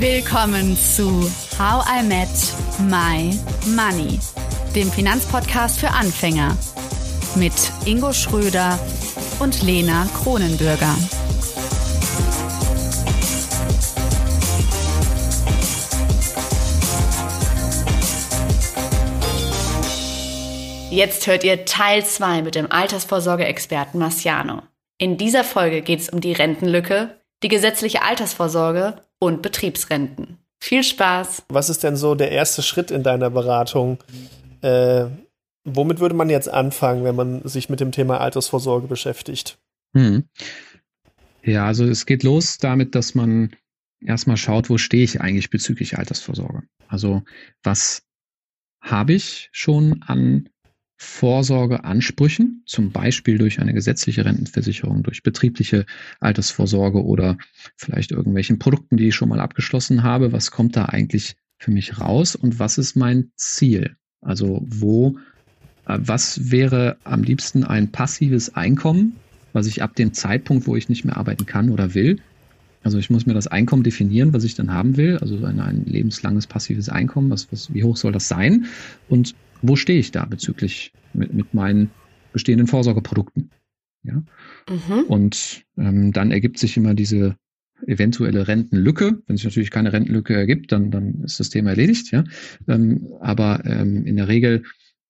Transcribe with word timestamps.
Willkommen 0.00 0.78
zu 0.78 1.30
How 1.58 1.84
I 1.86 2.02
Met 2.02 2.28
My 2.88 3.38
Money, 3.76 4.18
dem 4.74 4.90
Finanzpodcast 4.90 5.78
für 5.78 5.90
Anfänger 5.90 6.56
mit 7.36 7.52
Ingo 7.84 8.10
Schröder 8.14 8.78
und 9.40 9.62
Lena 9.62 10.08
Kronenbürger. 10.14 10.96
Jetzt 20.90 21.26
hört 21.26 21.44
ihr 21.44 21.66
Teil 21.66 22.06
2 22.06 22.40
mit 22.40 22.54
dem 22.54 22.72
Altersvorsorgeexperten 22.72 24.00
Marciano. 24.00 24.62
In 24.96 25.18
dieser 25.18 25.44
Folge 25.44 25.82
geht 25.82 26.00
es 26.00 26.08
um 26.08 26.22
die 26.22 26.32
Rentenlücke, 26.32 27.20
die 27.42 27.48
gesetzliche 27.48 28.00
Altersvorsorge 28.00 29.02
und 29.20 29.42
Betriebsrenten. 29.42 30.38
Viel 30.58 30.82
Spaß! 30.82 31.44
Was 31.48 31.70
ist 31.70 31.84
denn 31.84 31.96
so 31.96 32.14
der 32.14 32.32
erste 32.32 32.62
Schritt 32.62 32.90
in 32.90 33.02
deiner 33.02 33.30
Beratung? 33.30 33.98
Äh, 34.62 35.06
womit 35.64 36.00
würde 36.00 36.14
man 36.14 36.28
jetzt 36.28 36.48
anfangen, 36.48 37.04
wenn 37.04 37.14
man 37.16 37.46
sich 37.48 37.68
mit 37.68 37.80
dem 37.80 37.92
Thema 37.92 38.20
Altersvorsorge 38.20 38.88
beschäftigt? 38.88 39.58
Hm. 39.94 40.24
Ja, 41.42 41.66
also 41.66 41.84
es 41.86 42.04
geht 42.04 42.22
los 42.22 42.58
damit, 42.58 42.94
dass 42.94 43.14
man 43.14 43.56
erstmal 44.04 44.36
schaut, 44.36 44.68
wo 44.68 44.78
stehe 44.78 45.04
ich 45.04 45.20
eigentlich 45.20 45.50
bezüglich 45.50 45.96
Altersvorsorge? 45.96 46.62
Also 46.88 47.22
was 47.62 48.02
habe 48.82 49.14
ich 49.14 49.48
schon 49.52 50.02
an 50.02 50.48
Vorsorgeansprüchen, 51.02 52.62
zum 52.66 52.92
Beispiel 52.92 53.38
durch 53.38 53.58
eine 53.58 53.72
gesetzliche 53.72 54.26
Rentenversicherung, 54.26 55.02
durch 55.02 55.22
betriebliche 55.22 55.86
Altersvorsorge 56.20 57.02
oder 57.02 57.38
vielleicht 57.74 58.12
irgendwelchen 58.12 58.58
Produkten, 58.58 58.98
die 58.98 59.08
ich 59.08 59.14
schon 59.14 59.30
mal 59.30 59.40
abgeschlossen 59.40 60.02
habe. 60.02 60.32
Was 60.32 60.50
kommt 60.50 60.76
da 60.76 60.84
eigentlich 60.84 61.36
für 61.56 61.70
mich 61.70 61.98
raus 61.98 62.36
und 62.36 62.58
was 62.58 62.76
ist 62.76 62.96
mein 62.96 63.30
Ziel? 63.34 63.96
Also 64.20 64.62
wo, 64.62 65.16
äh, 65.86 65.98
was 66.00 66.50
wäre 66.50 66.98
am 67.04 67.22
liebsten 67.22 67.64
ein 67.64 67.90
passives 67.90 68.54
Einkommen, 68.54 69.16
was 69.54 69.66
ich 69.66 69.82
ab 69.82 69.96
dem 69.96 70.12
Zeitpunkt, 70.12 70.66
wo 70.66 70.76
ich 70.76 70.90
nicht 70.90 71.06
mehr 71.06 71.16
arbeiten 71.16 71.46
kann 71.46 71.70
oder 71.70 71.94
will, 71.94 72.18
also 72.82 72.98
ich 72.98 73.08
muss 73.08 73.24
mir 73.24 73.34
das 73.34 73.46
Einkommen 73.46 73.84
definieren, 73.84 74.34
was 74.34 74.44
ich 74.44 74.54
dann 74.54 74.72
haben 74.72 74.98
will, 74.98 75.16
also 75.16 75.42
ein, 75.46 75.60
ein 75.60 75.86
lebenslanges 75.86 76.46
passives 76.46 76.90
Einkommen, 76.90 77.30
was, 77.30 77.50
was, 77.50 77.72
wie 77.72 77.84
hoch 77.84 77.96
soll 77.96 78.12
das 78.12 78.28
sein? 78.28 78.66
Und 79.08 79.34
wo 79.62 79.76
stehe 79.76 79.98
ich 79.98 80.10
da 80.10 80.24
bezüglich 80.24 80.92
mit, 81.12 81.32
mit 81.32 81.54
meinen 81.54 81.90
bestehenden 82.32 82.66
Vorsorgeprodukten? 82.66 83.50
Ja. 84.02 84.22
Mhm. 84.68 85.04
Und 85.08 85.64
ähm, 85.76 86.12
dann 86.12 86.30
ergibt 86.30 86.58
sich 86.58 86.76
immer 86.76 86.94
diese 86.94 87.36
eventuelle 87.86 88.48
Rentenlücke. 88.48 89.22
Wenn 89.26 89.36
sich 89.36 89.44
natürlich 89.44 89.70
keine 89.70 89.92
Rentenlücke 89.92 90.34
ergibt, 90.34 90.72
dann, 90.72 90.90
dann 90.90 91.22
ist 91.24 91.40
das 91.40 91.50
Thema 91.50 91.70
erledigt. 91.70 92.10
Ja. 92.12 92.24
Ähm, 92.68 93.08
aber 93.20 93.62
ähm, 93.64 94.04
in 94.06 94.16
der 94.16 94.28
Regel 94.28 94.62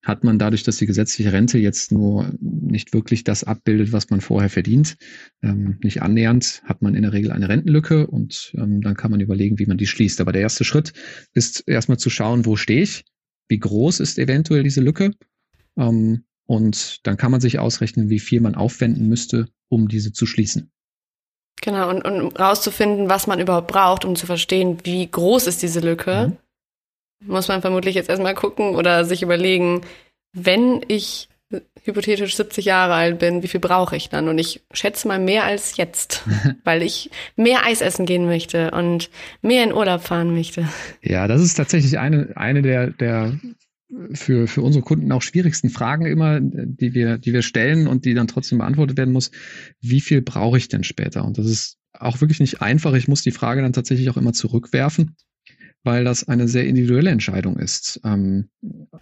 hat 0.03 0.25
man 0.25 0.39
dadurch, 0.39 0.63
dass 0.63 0.79
die 0.79 0.87
gesetzliche 0.87 1.33
Rente 1.33 1.59
jetzt 1.59 1.93
nur 1.93 2.33
nicht 2.41 2.95
wirklich 2.95 3.23
das 3.23 3.45
abbildet, 3.45 3.93
was 3.93 4.09
man 4.09 4.23
vorher 4.23 4.49
verdient, 4.49 4.97
ähm, 5.43 5.79
nicht 5.83 6.01
annähernd, 6.01 6.63
hat 6.65 6.81
man 6.81 6.95
in 6.95 7.03
der 7.03 7.13
Regel 7.13 7.33
eine 7.33 7.51
Rentenlücke 7.51 8.07
und 8.07 8.53
ähm, 8.57 8.81
dann 8.81 8.97
kann 8.97 9.11
man 9.11 9.21
überlegen, 9.21 9.59
wie 9.59 9.67
man 9.67 9.77
die 9.77 9.87
schließt. 9.87 10.21
Aber 10.23 10.33
der 10.33 10.41
erste 10.41 10.65
Schritt 10.65 10.95
ist 11.35 11.65
erstmal 11.69 11.99
zu 11.99 12.09
schauen, 12.09 12.47
wo 12.47 12.57
stehe 12.57 12.83
ich 12.83 13.05
wie 13.51 13.59
groß 13.59 14.01
ist 14.01 14.19
eventuell 14.19 14.63
diese 14.63 14.81
Lücke. 14.81 15.13
Ähm, 15.77 16.25
und 16.47 17.07
dann 17.07 17.17
kann 17.17 17.31
man 17.31 17.41
sich 17.41 17.59
ausrechnen, 17.59 18.09
wie 18.09 18.19
viel 18.19 18.41
man 18.41 18.55
aufwenden 18.55 19.09
müsste, 19.09 19.49
um 19.69 19.89
diese 19.89 20.13
zu 20.13 20.27
schließen. 20.27 20.73
Genau, 21.63 21.91
und, 21.91 22.03
und 22.03 22.39
rauszufinden, 22.39 23.09
was 23.09 23.27
man 23.27 23.39
überhaupt 23.39 23.69
braucht, 23.69 24.05
um 24.05 24.17
zu 24.17 24.27
verstehen, 24.27 24.79
wie 24.85 25.09
groß 25.09 25.47
ist 25.47 25.63
diese 25.63 25.81
Lücke, 25.81 26.33
mhm. 27.21 27.33
muss 27.33 27.49
man 27.49 27.61
vermutlich 27.61 27.95
jetzt 27.95 28.09
erstmal 28.09 28.35
gucken 28.35 28.77
oder 28.77 29.05
sich 29.05 29.23
überlegen, 29.23 29.83
wenn 30.33 30.81
ich 30.89 31.29
hypothetisch 31.85 32.37
70 32.37 32.65
Jahre 32.65 32.95
alt 32.95 33.19
bin, 33.19 33.43
wie 33.43 33.49
viel 33.49 33.61
brauche 33.61 33.97
ich 33.97 34.09
dann? 34.09 34.29
Und 34.29 34.39
ich 34.39 34.63
schätze 34.73 35.09
mal 35.09 35.19
mehr 35.19 35.45
als 35.45 35.77
jetzt, 35.77 36.25
weil 36.65 36.83
ich 36.83 37.11
mehr 37.37 37.65
Eis 37.65 37.81
essen 37.81 38.07
gehen 38.07 38.27
möchte 38.27 38.71
und 38.71 39.11
mehr 39.43 39.65
in 39.65 39.73
Urlaub 39.73 40.03
fahren 40.03 40.33
möchte. 40.33 40.69
Ja, 41.03 41.27
das 41.27 41.43
ist 41.43 41.55
tatsächlich 41.55 41.99
eine, 41.99 42.33
eine 42.37 42.63
der, 42.63 42.91
der 42.91 43.39
für, 44.13 44.47
für 44.47 44.63
unsere 44.63 44.85
Kunden 44.85 45.11
auch 45.11 45.23
schwierigsten 45.23 45.71
Fragen 45.71 46.07
immer, 46.07 46.39
die 46.41 46.95
wir, 46.95 47.19
die 47.19 47.33
wir 47.33 47.43
stellen 47.43 47.89
und 47.89 48.05
die 48.05 48.15
dann 48.15 48.29
trotzdem 48.29 48.59
beantwortet 48.59 48.97
werden 48.97 49.13
muss. 49.13 49.33
Wie 49.81 50.01
viel 50.01 50.23
brauche 50.23 50.59
ich 50.59 50.69
denn 50.69 50.85
später? 50.85 51.25
Und 51.25 51.39
das 51.39 51.47
ist 51.47 51.79
auch 51.93 52.21
wirklich 52.21 52.39
nicht 52.39 52.63
einfach. 52.63 52.95
Ich 52.95 53.09
muss 53.09 53.23
die 53.23 53.33
Frage 53.33 53.63
dann 53.63 53.73
tatsächlich 53.73 54.09
auch 54.11 54.17
immer 54.17 54.33
zurückwerfen 54.33 55.17
weil 55.83 56.05
das 56.05 56.29
eine 56.29 56.49
sehr 56.49 56.67
individuelle 56.67 57.11
Entscheidung 57.11 57.57
ist, 57.59 58.01
ähm, 58.05 58.51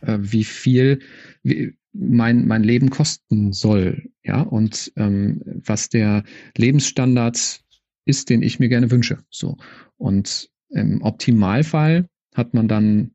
äh, 0.01 0.19
wie 0.21 0.45
viel, 0.45 1.01
wie, 1.43 1.77
mein, 1.99 2.47
mein 2.47 2.63
Leben 2.63 2.91
kosten 2.91 3.53
soll, 3.53 4.11
ja, 4.23 4.41
und 4.43 4.93
ähm, 4.97 5.43
was 5.45 5.89
der 5.89 6.23
Lebensstandard 6.57 7.61
ist, 8.05 8.31
den 8.31 8.43
ich 8.43 8.59
mir 8.59 8.69
gerne 8.69 8.91
wünsche. 8.91 9.19
So. 9.31 9.57
Und 9.97 10.51
im 10.71 11.03
Optimalfall 11.03 12.09
hat 12.35 12.55
man 12.55 12.69
dann 12.69 13.11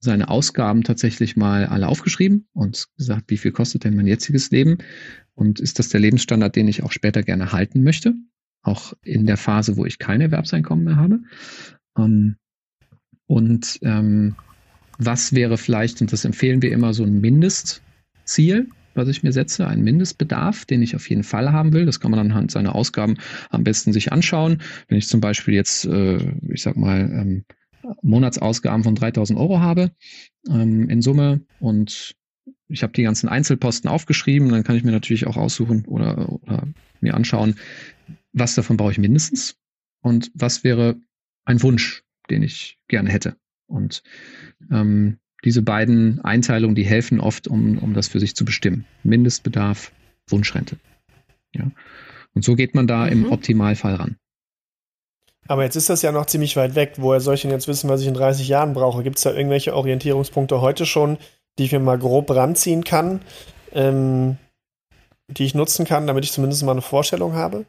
seine 0.00 0.28
Ausgaben 0.28 0.82
tatsächlich 0.82 1.36
mal 1.36 1.66
alle 1.66 1.88
aufgeschrieben 1.88 2.48
und 2.52 2.88
gesagt, 2.96 3.30
wie 3.30 3.36
viel 3.36 3.52
kostet 3.52 3.84
denn 3.84 3.96
mein 3.96 4.06
jetziges 4.06 4.50
Leben? 4.50 4.78
Und 5.34 5.60
ist 5.60 5.78
das 5.78 5.90
der 5.90 6.00
Lebensstandard, 6.00 6.56
den 6.56 6.68
ich 6.68 6.82
auch 6.82 6.92
später 6.92 7.22
gerne 7.22 7.52
halten 7.52 7.82
möchte? 7.82 8.14
Auch 8.62 8.94
in 9.02 9.26
der 9.26 9.36
Phase, 9.36 9.76
wo 9.76 9.84
ich 9.84 9.98
kein 9.98 10.20
Erwerbseinkommen 10.20 10.84
mehr 10.84 10.96
habe. 10.96 11.20
Ähm, 11.96 12.36
und 13.26 13.78
ähm, 13.82 14.36
was 14.98 15.34
wäre 15.34 15.56
vielleicht, 15.56 16.00
und 16.00 16.12
das 16.12 16.24
empfehlen 16.24 16.62
wir 16.62 16.72
immer, 16.72 16.92
so 16.92 17.04
ein 17.04 17.20
Mindest, 17.20 17.82
Ziel, 18.30 18.68
was 18.94 19.08
ich 19.08 19.22
mir 19.22 19.32
setze, 19.32 19.66
ein 19.66 19.82
Mindestbedarf, 19.82 20.64
den 20.64 20.82
ich 20.82 20.96
auf 20.96 21.08
jeden 21.08 21.22
Fall 21.22 21.52
haben 21.52 21.72
will. 21.72 21.86
Das 21.86 22.00
kann 22.00 22.10
man 22.10 22.20
anhand 22.20 22.50
seiner 22.50 22.74
Ausgaben 22.74 23.16
am 23.50 23.64
besten 23.64 23.92
sich 23.92 24.12
anschauen. 24.12 24.62
Wenn 24.88 24.98
ich 24.98 25.08
zum 25.08 25.20
Beispiel 25.20 25.54
jetzt, 25.54 25.84
äh, 25.84 26.18
ich 26.48 26.62
sag 26.62 26.76
mal, 26.76 27.00
ähm, 27.00 27.44
Monatsausgaben 28.02 28.84
von 28.84 28.94
3000 28.94 29.38
Euro 29.38 29.60
habe 29.60 29.92
ähm, 30.48 30.88
in 30.88 31.02
Summe 31.02 31.40
und 31.58 32.14
ich 32.68 32.82
habe 32.82 32.92
die 32.92 33.02
ganzen 33.02 33.28
Einzelposten 33.28 33.90
aufgeschrieben, 33.90 34.48
dann 34.50 34.64
kann 34.64 34.76
ich 34.76 34.84
mir 34.84 34.92
natürlich 34.92 35.26
auch 35.26 35.36
aussuchen 35.36 35.84
oder, 35.86 36.30
oder 36.30 36.68
mir 37.00 37.14
anschauen, 37.14 37.56
was 38.32 38.54
davon 38.54 38.76
brauche 38.76 38.92
ich 38.92 38.98
mindestens 38.98 39.56
und 40.02 40.30
was 40.34 40.62
wäre 40.62 40.96
ein 41.44 41.62
Wunsch, 41.62 42.04
den 42.28 42.42
ich 42.42 42.78
gerne 42.86 43.10
hätte. 43.10 43.36
Und 43.66 44.02
ähm, 44.70 45.18
diese 45.44 45.62
beiden 45.62 46.20
Einteilungen, 46.20 46.74
die 46.74 46.84
helfen 46.84 47.20
oft, 47.20 47.48
um, 47.48 47.78
um 47.78 47.94
das 47.94 48.08
für 48.08 48.20
sich 48.20 48.34
zu 48.34 48.44
bestimmen. 48.44 48.84
Mindestbedarf, 49.02 49.92
Wunschrente. 50.28 50.76
Ja. 51.54 51.70
Und 52.34 52.44
so 52.44 52.54
geht 52.54 52.74
man 52.74 52.86
da 52.86 53.06
mhm. 53.06 53.12
im 53.12 53.32
Optimalfall 53.32 53.94
ran. 53.94 54.16
Aber 55.48 55.64
jetzt 55.64 55.76
ist 55.76 55.90
das 55.90 56.02
ja 56.02 56.12
noch 56.12 56.26
ziemlich 56.26 56.56
weit 56.56 56.74
weg. 56.74 56.94
Woher 56.96 57.20
soll 57.20 57.34
ich 57.34 57.42
denn 57.42 57.50
jetzt 57.50 57.66
wissen, 57.66 57.88
was 57.88 58.02
ich 58.02 58.06
in 58.06 58.14
30 58.14 58.46
Jahren 58.46 58.72
brauche? 58.72 59.02
Gibt 59.02 59.16
es 59.16 59.24
da 59.24 59.32
irgendwelche 59.32 59.74
Orientierungspunkte 59.74 60.60
heute 60.60 60.86
schon, 60.86 61.18
die 61.58 61.64
ich 61.64 61.72
mir 61.72 61.80
mal 61.80 61.98
grob 61.98 62.30
ranziehen 62.30 62.84
kann, 62.84 63.20
ähm, 63.72 64.36
die 65.28 65.44
ich 65.44 65.54
nutzen 65.54 65.86
kann, 65.86 66.06
damit 66.06 66.24
ich 66.24 66.32
zumindest 66.32 66.62
mal 66.62 66.72
eine 66.72 66.82
Vorstellung 66.82 67.34
habe? 67.34 67.66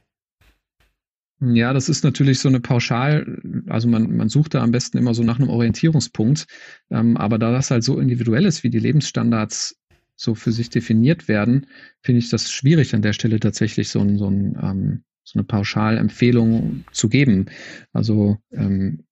Ja, 1.43 1.73
das 1.73 1.89
ist 1.89 2.03
natürlich 2.03 2.39
so 2.39 2.49
eine 2.49 2.59
Pauschal, 2.59 3.41
also 3.67 3.87
man, 3.87 4.15
man 4.15 4.29
sucht 4.29 4.53
da 4.53 4.61
am 4.61 4.69
besten 4.71 4.99
immer 4.99 5.15
so 5.15 5.23
nach 5.23 5.39
einem 5.39 5.49
Orientierungspunkt. 5.49 6.45
Ähm, 6.91 7.17
aber 7.17 7.39
da 7.39 7.51
das 7.51 7.71
halt 7.71 7.83
so 7.83 7.99
individuell 7.99 8.45
ist, 8.45 8.63
wie 8.63 8.69
die 8.69 8.79
Lebensstandards 8.79 9.75
so 10.15 10.35
für 10.35 10.51
sich 10.51 10.69
definiert 10.69 11.27
werden, 11.27 11.65
finde 12.01 12.19
ich 12.19 12.29
das 12.29 12.51
schwierig 12.51 12.93
an 12.93 13.01
der 13.01 13.13
Stelle 13.13 13.39
tatsächlich 13.39 13.89
so, 13.89 14.01
ein, 14.01 14.19
so, 14.19 14.27
ein, 14.29 14.55
ähm, 14.61 15.03
so 15.23 15.39
eine 15.39 15.43
Pauschalempfehlung 15.43 16.85
zu 16.91 17.09
geben. 17.09 17.47
Also 17.91 18.37
ähm, 18.51 19.05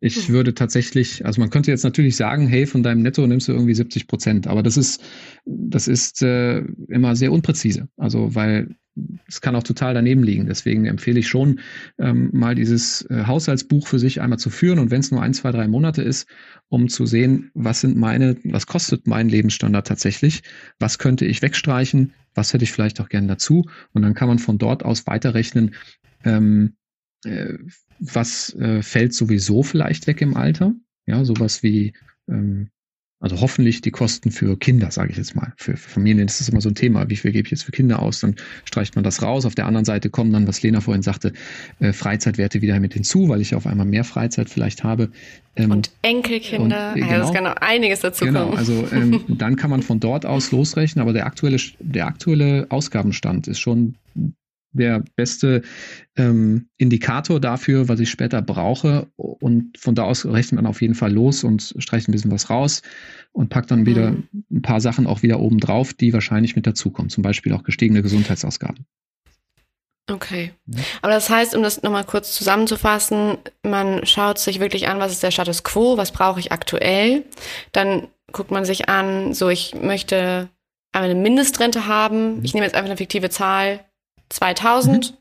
ich 0.00 0.28
hm. 0.28 0.34
würde 0.34 0.52
tatsächlich, 0.52 1.24
also 1.24 1.40
man 1.40 1.48
könnte 1.48 1.70
jetzt 1.70 1.84
natürlich 1.84 2.16
sagen, 2.16 2.46
hey, 2.48 2.66
von 2.66 2.82
deinem 2.82 3.00
Netto 3.00 3.26
nimmst 3.26 3.48
du 3.48 3.52
irgendwie 3.52 3.74
70 3.74 4.08
Prozent, 4.08 4.46
aber 4.46 4.62
das 4.62 4.76
ist, 4.76 5.02
das 5.46 5.88
ist 5.88 6.20
äh, 6.20 6.58
immer 6.88 7.16
sehr 7.16 7.32
unpräzise. 7.32 7.88
Also 7.96 8.34
weil 8.34 8.76
es 9.26 9.40
kann 9.40 9.56
auch 9.56 9.62
total 9.62 9.94
daneben 9.94 10.22
liegen. 10.22 10.46
Deswegen 10.46 10.86
empfehle 10.86 11.20
ich 11.20 11.28
schon, 11.28 11.60
ähm, 11.98 12.30
mal 12.32 12.54
dieses 12.54 13.02
äh, 13.10 13.24
Haushaltsbuch 13.26 13.86
für 13.86 13.98
sich 13.98 14.20
einmal 14.20 14.38
zu 14.38 14.50
führen. 14.50 14.78
Und 14.78 14.90
wenn 14.90 15.00
es 15.00 15.10
nur 15.10 15.22
ein, 15.22 15.34
zwei, 15.34 15.50
drei 15.50 15.66
Monate 15.66 16.02
ist, 16.02 16.28
um 16.68 16.88
zu 16.88 17.06
sehen, 17.06 17.50
was 17.54 17.80
sind 17.80 17.96
meine, 17.96 18.36
was 18.44 18.66
kostet 18.66 19.06
mein 19.06 19.28
Lebensstandard 19.28 19.86
tatsächlich, 19.86 20.42
was 20.78 20.98
könnte 20.98 21.24
ich 21.26 21.42
wegstreichen, 21.42 22.12
was 22.34 22.52
hätte 22.52 22.64
ich 22.64 22.72
vielleicht 22.72 23.00
auch 23.00 23.08
gern 23.08 23.28
dazu? 23.28 23.68
Und 23.92 24.02
dann 24.02 24.14
kann 24.14 24.28
man 24.28 24.38
von 24.38 24.58
dort 24.58 24.84
aus 24.84 25.06
weiterrechnen, 25.06 25.74
ähm, 26.24 26.76
äh, 27.24 27.54
was 27.98 28.54
äh, 28.54 28.82
fällt 28.82 29.14
sowieso 29.14 29.62
vielleicht 29.62 30.06
weg 30.06 30.20
im 30.20 30.36
Alter, 30.36 30.74
ja, 31.06 31.24
sowas 31.24 31.62
wie 31.62 31.92
ähm, 32.28 32.70
Also 33.20 33.40
hoffentlich 33.40 33.80
die 33.80 33.90
Kosten 33.90 34.30
für 34.30 34.58
Kinder, 34.58 34.90
sage 34.90 35.10
ich 35.10 35.16
jetzt 35.16 35.34
mal. 35.34 35.54
Für, 35.56 35.76
für 35.76 35.88
Familien 35.88 36.26
ist 36.26 36.40
das 36.40 36.48
immer 36.50 36.60
so 36.60 36.68
ein 36.68 36.74
Thema. 36.74 37.08
Wie 37.08 37.16
viel 37.16 37.32
gebe 37.32 37.46
ich 37.46 37.52
jetzt 37.52 37.62
für 37.62 37.72
Kinder 37.72 38.02
aus? 38.02 38.20
Dann 38.20 38.36
streicht 38.64 38.96
man 38.96 39.04
das 39.04 39.22
raus. 39.22 39.46
Auf 39.46 39.54
der 39.54 39.66
anderen 39.66 39.84
Seite 39.84 40.10
kommen 40.10 40.32
dann, 40.32 40.46
was 40.46 40.62
Lena 40.62 40.80
vorhin 40.80 41.02
sagte, 41.02 41.32
äh, 41.80 41.92
Freizeitwerte 41.92 42.60
wieder 42.60 42.78
mit 42.80 42.92
hinzu, 42.92 43.28
weil 43.28 43.40
ich 43.40 43.54
auf 43.54 43.66
einmal 43.66 43.86
mehr 43.86 44.04
Freizeit 44.04 44.50
vielleicht 44.50 44.84
habe. 44.84 45.10
Ähm, 45.56 45.70
und 45.70 45.90
Enkelkinder, 46.02 46.92
und, 46.92 46.98
äh, 46.98 47.00
genau, 47.00 47.12
also 47.12 47.28
es 47.28 47.34
kann 47.34 47.44
noch 47.44 47.56
einiges 47.56 48.00
dazu 48.00 48.24
genau, 48.26 48.46
kommen. 48.46 48.58
Also 48.58 48.86
ähm, 48.92 49.24
dann 49.28 49.56
kann 49.56 49.70
man 49.70 49.82
von 49.82 50.00
dort 50.00 50.26
aus 50.26 50.50
losrechnen, 50.50 51.00
aber 51.00 51.12
der 51.12 51.26
aktuelle, 51.26 51.58
der 51.78 52.06
aktuelle 52.06 52.66
Ausgabenstand 52.68 53.48
ist 53.48 53.60
schon 53.60 53.94
der 54.74 55.02
beste 55.16 55.62
ähm, 56.16 56.68
Indikator 56.76 57.40
dafür, 57.40 57.88
was 57.88 58.00
ich 58.00 58.10
später 58.10 58.42
brauche. 58.42 59.08
Und 59.16 59.78
von 59.78 59.94
da 59.94 60.04
aus 60.04 60.26
rechnet 60.26 60.56
man 60.62 60.66
auf 60.66 60.82
jeden 60.82 60.94
Fall 60.94 61.12
los 61.12 61.44
und 61.44 61.74
streicht 61.78 62.08
ein 62.08 62.12
bisschen 62.12 62.30
was 62.30 62.50
raus 62.50 62.82
und 63.32 63.48
packt 63.48 63.70
dann 63.70 63.86
wieder 63.86 64.12
mhm. 64.12 64.28
ein 64.50 64.62
paar 64.62 64.80
Sachen 64.80 65.06
auch 65.06 65.22
wieder 65.22 65.40
oben 65.40 65.58
drauf, 65.58 65.94
die 65.94 66.12
wahrscheinlich 66.12 66.56
mit 66.56 66.66
dazukommen. 66.66 67.10
Zum 67.10 67.22
Beispiel 67.22 67.52
auch 67.52 67.62
gestiegene 67.62 68.02
Gesundheitsausgaben. 68.02 68.86
Okay. 70.10 70.52
Aber 71.00 71.12
das 71.14 71.30
heißt, 71.30 71.54
um 71.56 71.62
das 71.62 71.82
nochmal 71.82 72.04
kurz 72.04 72.34
zusammenzufassen, 72.34 73.38
man 73.62 74.04
schaut 74.04 74.38
sich 74.38 74.60
wirklich 74.60 74.86
an, 74.88 74.98
was 74.98 75.12
ist 75.12 75.22
der 75.22 75.30
Status 75.30 75.62
quo, 75.62 75.96
was 75.96 76.12
brauche 76.12 76.40
ich 76.40 76.52
aktuell. 76.52 77.24
Dann 77.72 78.08
guckt 78.30 78.50
man 78.50 78.66
sich 78.66 78.88
an, 78.90 79.32
so 79.32 79.48
ich 79.48 79.74
möchte 79.74 80.50
eine 80.92 81.14
Mindestrente 81.14 81.86
haben. 81.86 82.44
Ich 82.44 82.54
nehme 82.54 82.66
jetzt 82.66 82.74
einfach 82.74 82.90
eine 82.90 82.98
fiktive 82.98 83.30
Zahl, 83.30 83.80
2000. 84.34 85.10
Mhm. 85.10 85.16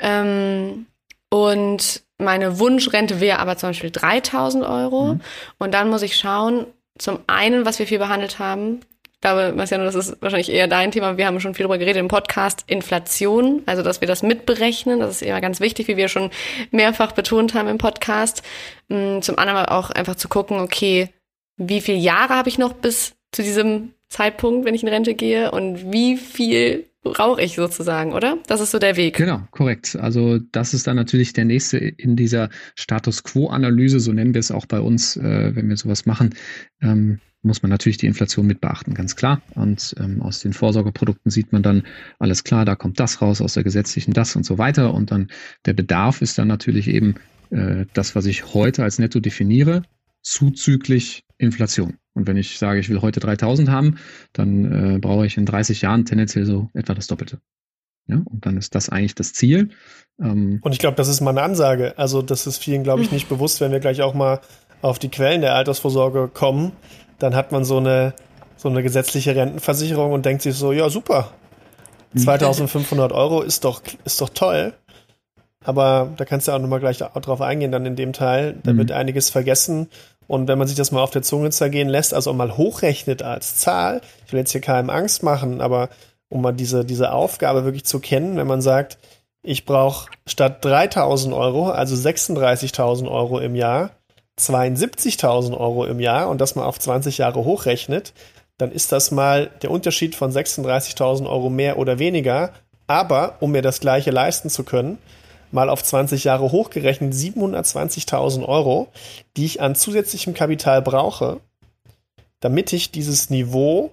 Ähm, 0.00 0.86
und 1.30 2.02
meine 2.18 2.58
Wunschrente 2.58 3.20
wäre 3.20 3.38
aber 3.38 3.56
zum 3.56 3.70
Beispiel 3.70 3.90
3000 3.90 4.64
Euro. 4.64 5.14
Mhm. 5.14 5.20
Und 5.58 5.72
dann 5.72 5.88
muss 5.88 6.02
ich 6.02 6.16
schauen, 6.16 6.66
zum 6.98 7.20
einen, 7.26 7.64
was 7.64 7.78
wir 7.78 7.86
viel 7.86 7.98
behandelt 7.98 8.38
haben. 8.38 8.80
Ich 9.14 9.20
glaube, 9.20 9.52
Marciano, 9.52 9.84
das 9.84 9.96
ist 9.96 10.16
wahrscheinlich 10.20 10.50
eher 10.50 10.68
dein 10.68 10.92
Thema. 10.92 11.16
Wir 11.16 11.26
haben 11.26 11.40
schon 11.40 11.54
viel 11.54 11.64
darüber 11.64 11.78
geredet 11.78 12.00
im 12.00 12.08
Podcast. 12.08 12.64
Inflation, 12.68 13.62
also 13.66 13.82
dass 13.82 14.00
wir 14.00 14.06
das 14.06 14.22
mitberechnen. 14.22 15.00
Das 15.00 15.10
ist 15.10 15.22
immer 15.22 15.40
ganz 15.40 15.60
wichtig, 15.60 15.88
wie 15.88 15.96
wir 15.96 16.08
schon 16.08 16.30
mehrfach 16.70 17.12
betont 17.12 17.54
haben 17.54 17.68
im 17.68 17.78
Podcast. 17.78 18.42
Mm, 18.88 19.20
zum 19.20 19.38
anderen 19.38 19.66
auch 19.66 19.90
einfach 19.90 20.14
zu 20.14 20.28
gucken, 20.28 20.60
okay, 20.60 21.10
wie 21.56 21.80
viele 21.80 21.98
Jahre 21.98 22.34
habe 22.34 22.48
ich 22.48 22.58
noch 22.58 22.72
bis 22.74 23.16
zu 23.32 23.42
diesem 23.42 23.94
Zeitpunkt, 24.08 24.64
wenn 24.64 24.74
ich 24.74 24.82
in 24.82 24.88
Rente 24.88 25.14
gehe 25.14 25.50
und 25.50 25.92
wie 25.92 26.16
viel 26.16 26.88
brauche 27.12 27.42
ich 27.42 27.56
sozusagen, 27.56 28.12
oder? 28.12 28.38
Das 28.46 28.60
ist 28.60 28.70
so 28.70 28.78
der 28.78 28.96
Weg. 28.96 29.16
Genau, 29.16 29.42
korrekt. 29.50 29.96
Also 29.96 30.38
das 30.38 30.74
ist 30.74 30.86
dann 30.86 30.96
natürlich 30.96 31.32
der 31.32 31.44
nächste 31.44 31.78
in 31.78 32.16
dieser 32.16 32.50
Status 32.74 33.22
Quo-Analyse, 33.22 34.00
so 34.00 34.12
nennen 34.12 34.34
wir 34.34 34.40
es 34.40 34.50
auch 34.50 34.66
bei 34.66 34.80
uns, 34.80 35.16
äh, 35.16 35.54
wenn 35.54 35.68
wir 35.68 35.76
sowas 35.76 36.06
machen. 36.06 36.34
Ähm, 36.80 37.20
muss 37.42 37.62
man 37.62 37.70
natürlich 37.70 37.98
die 37.98 38.06
Inflation 38.06 38.46
mit 38.46 38.60
beachten, 38.60 38.94
ganz 38.94 39.16
klar. 39.16 39.42
Und 39.54 39.94
ähm, 39.98 40.22
aus 40.22 40.40
den 40.40 40.52
Vorsorgeprodukten 40.52 41.30
sieht 41.30 41.52
man 41.52 41.62
dann, 41.62 41.84
alles 42.18 42.44
klar, 42.44 42.64
da 42.64 42.74
kommt 42.74 42.98
das 42.98 43.22
raus, 43.22 43.40
aus 43.40 43.54
der 43.54 43.64
gesetzlichen 43.64 44.12
das 44.12 44.34
und 44.34 44.44
so 44.44 44.58
weiter. 44.58 44.92
Und 44.92 45.10
dann 45.10 45.28
der 45.64 45.72
Bedarf 45.72 46.20
ist 46.20 46.38
dann 46.38 46.48
natürlich 46.48 46.88
eben 46.88 47.14
äh, 47.50 47.86
das, 47.94 48.14
was 48.16 48.26
ich 48.26 48.54
heute 48.54 48.82
als 48.82 48.98
netto 48.98 49.20
definiere, 49.20 49.82
zuzüglich 50.22 51.24
Inflation. 51.38 51.96
Und 52.18 52.26
wenn 52.26 52.36
ich 52.36 52.58
sage, 52.58 52.80
ich 52.80 52.88
will 52.88 53.00
heute 53.00 53.20
3000 53.20 53.70
haben, 53.70 53.98
dann 54.32 54.96
äh, 54.96 54.98
brauche 54.98 55.24
ich 55.24 55.36
in 55.36 55.46
30 55.46 55.82
Jahren 55.82 56.04
tendenziell 56.04 56.44
so 56.44 56.68
etwa 56.74 56.92
das 56.92 57.06
Doppelte. 57.06 57.38
Ja, 58.08 58.20
und 58.24 58.44
dann 58.44 58.56
ist 58.56 58.74
das 58.74 58.88
eigentlich 58.88 59.14
das 59.14 59.32
Ziel. 59.34 59.68
Ähm, 60.20 60.58
und 60.62 60.72
ich 60.72 60.80
glaube, 60.80 60.96
das 60.96 61.06
ist 61.06 61.20
mal 61.20 61.30
eine 61.30 61.42
Ansage. 61.42 61.96
Also, 61.96 62.20
das 62.20 62.48
ist 62.48 62.58
vielen, 62.58 62.82
glaube 62.82 63.02
ich, 63.02 63.12
nicht 63.12 63.28
bewusst, 63.28 63.60
wenn 63.60 63.70
wir 63.70 63.78
gleich 63.78 64.02
auch 64.02 64.14
mal 64.14 64.40
auf 64.82 64.98
die 64.98 65.10
Quellen 65.10 65.42
der 65.42 65.54
Altersvorsorge 65.54 66.26
kommen, 66.26 66.72
dann 67.20 67.36
hat 67.36 67.52
man 67.52 67.64
so 67.64 67.76
eine, 67.76 68.14
so 68.56 68.68
eine 68.68 68.82
gesetzliche 68.82 69.36
Rentenversicherung 69.36 70.10
und 70.10 70.26
denkt 70.26 70.42
sich 70.42 70.56
so, 70.56 70.72
ja, 70.72 70.90
super. 70.90 71.32
2500 72.16 73.12
Euro 73.12 73.42
ist 73.42 73.64
doch, 73.64 73.80
ist 74.04 74.20
doch 74.20 74.30
toll. 74.30 74.74
Aber 75.64 76.12
da 76.16 76.24
kannst 76.24 76.48
du 76.48 76.52
auch 76.52 76.58
nochmal 76.58 76.80
gleich 76.80 76.98
drauf 76.98 77.42
eingehen, 77.42 77.70
dann 77.70 77.86
in 77.86 77.94
dem 77.94 78.12
Teil. 78.12 78.58
Da 78.64 78.72
mhm. 78.72 78.78
wird 78.78 78.90
einiges 78.90 79.30
vergessen. 79.30 79.88
Und 80.28 80.46
wenn 80.46 80.58
man 80.58 80.68
sich 80.68 80.76
das 80.76 80.92
mal 80.92 81.02
auf 81.02 81.10
der 81.10 81.22
Zunge 81.22 81.50
zergehen 81.50 81.88
lässt, 81.88 82.14
also 82.14 82.32
mal 82.34 82.56
hochrechnet 82.56 83.22
als 83.22 83.56
Zahl, 83.56 84.02
ich 84.26 84.32
will 84.32 84.38
jetzt 84.38 84.52
hier 84.52 84.60
keinem 84.60 84.90
Angst 84.90 85.24
machen, 85.24 85.60
aber 85.60 85.88
um 86.28 86.42
mal 86.42 86.52
diese, 86.52 86.84
diese 86.84 87.12
Aufgabe 87.12 87.64
wirklich 87.64 87.86
zu 87.86 87.98
kennen, 87.98 88.36
wenn 88.36 88.46
man 88.46 88.60
sagt, 88.60 88.98
ich 89.42 89.64
brauche 89.64 90.10
statt 90.26 90.62
3000 90.64 91.34
Euro, 91.34 91.70
also 91.70 91.96
36.000 91.96 93.10
Euro 93.10 93.38
im 93.38 93.54
Jahr, 93.54 93.90
72.000 94.38 95.56
Euro 95.56 95.86
im 95.86 95.98
Jahr 95.98 96.28
und 96.28 96.40
das 96.40 96.54
mal 96.54 96.66
auf 96.66 96.78
20 96.78 97.18
Jahre 97.18 97.44
hochrechnet, 97.44 98.12
dann 98.58 98.70
ist 98.70 98.92
das 98.92 99.10
mal 99.10 99.50
der 99.62 99.70
Unterschied 99.70 100.14
von 100.14 100.30
36.000 100.30 101.28
Euro 101.28 101.48
mehr 101.48 101.78
oder 101.78 101.98
weniger. 101.98 102.52
Aber 102.86 103.36
um 103.40 103.52
mir 103.52 103.62
das 103.62 103.80
gleiche 103.80 104.10
leisten 104.10 104.50
zu 104.50 104.64
können, 104.64 104.98
mal 105.50 105.68
auf 105.70 105.82
20 105.82 106.24
Jahre 106.24 106.52
hochgerechnet 106.52 107.12
720.000 107.14 108.46
Euro, 108.46 108.88
die 109.36 109.44
ich 109.46 109.60
an 109.60 109.74
zusätzlichem 109.74 110.34
Kapital 110.34 110.82
brauche, 110.82 111.40
damit 112.40 112.72
ich 112.72 112.90
dieses 112.90 113.30
Niveau, 113.30 113.92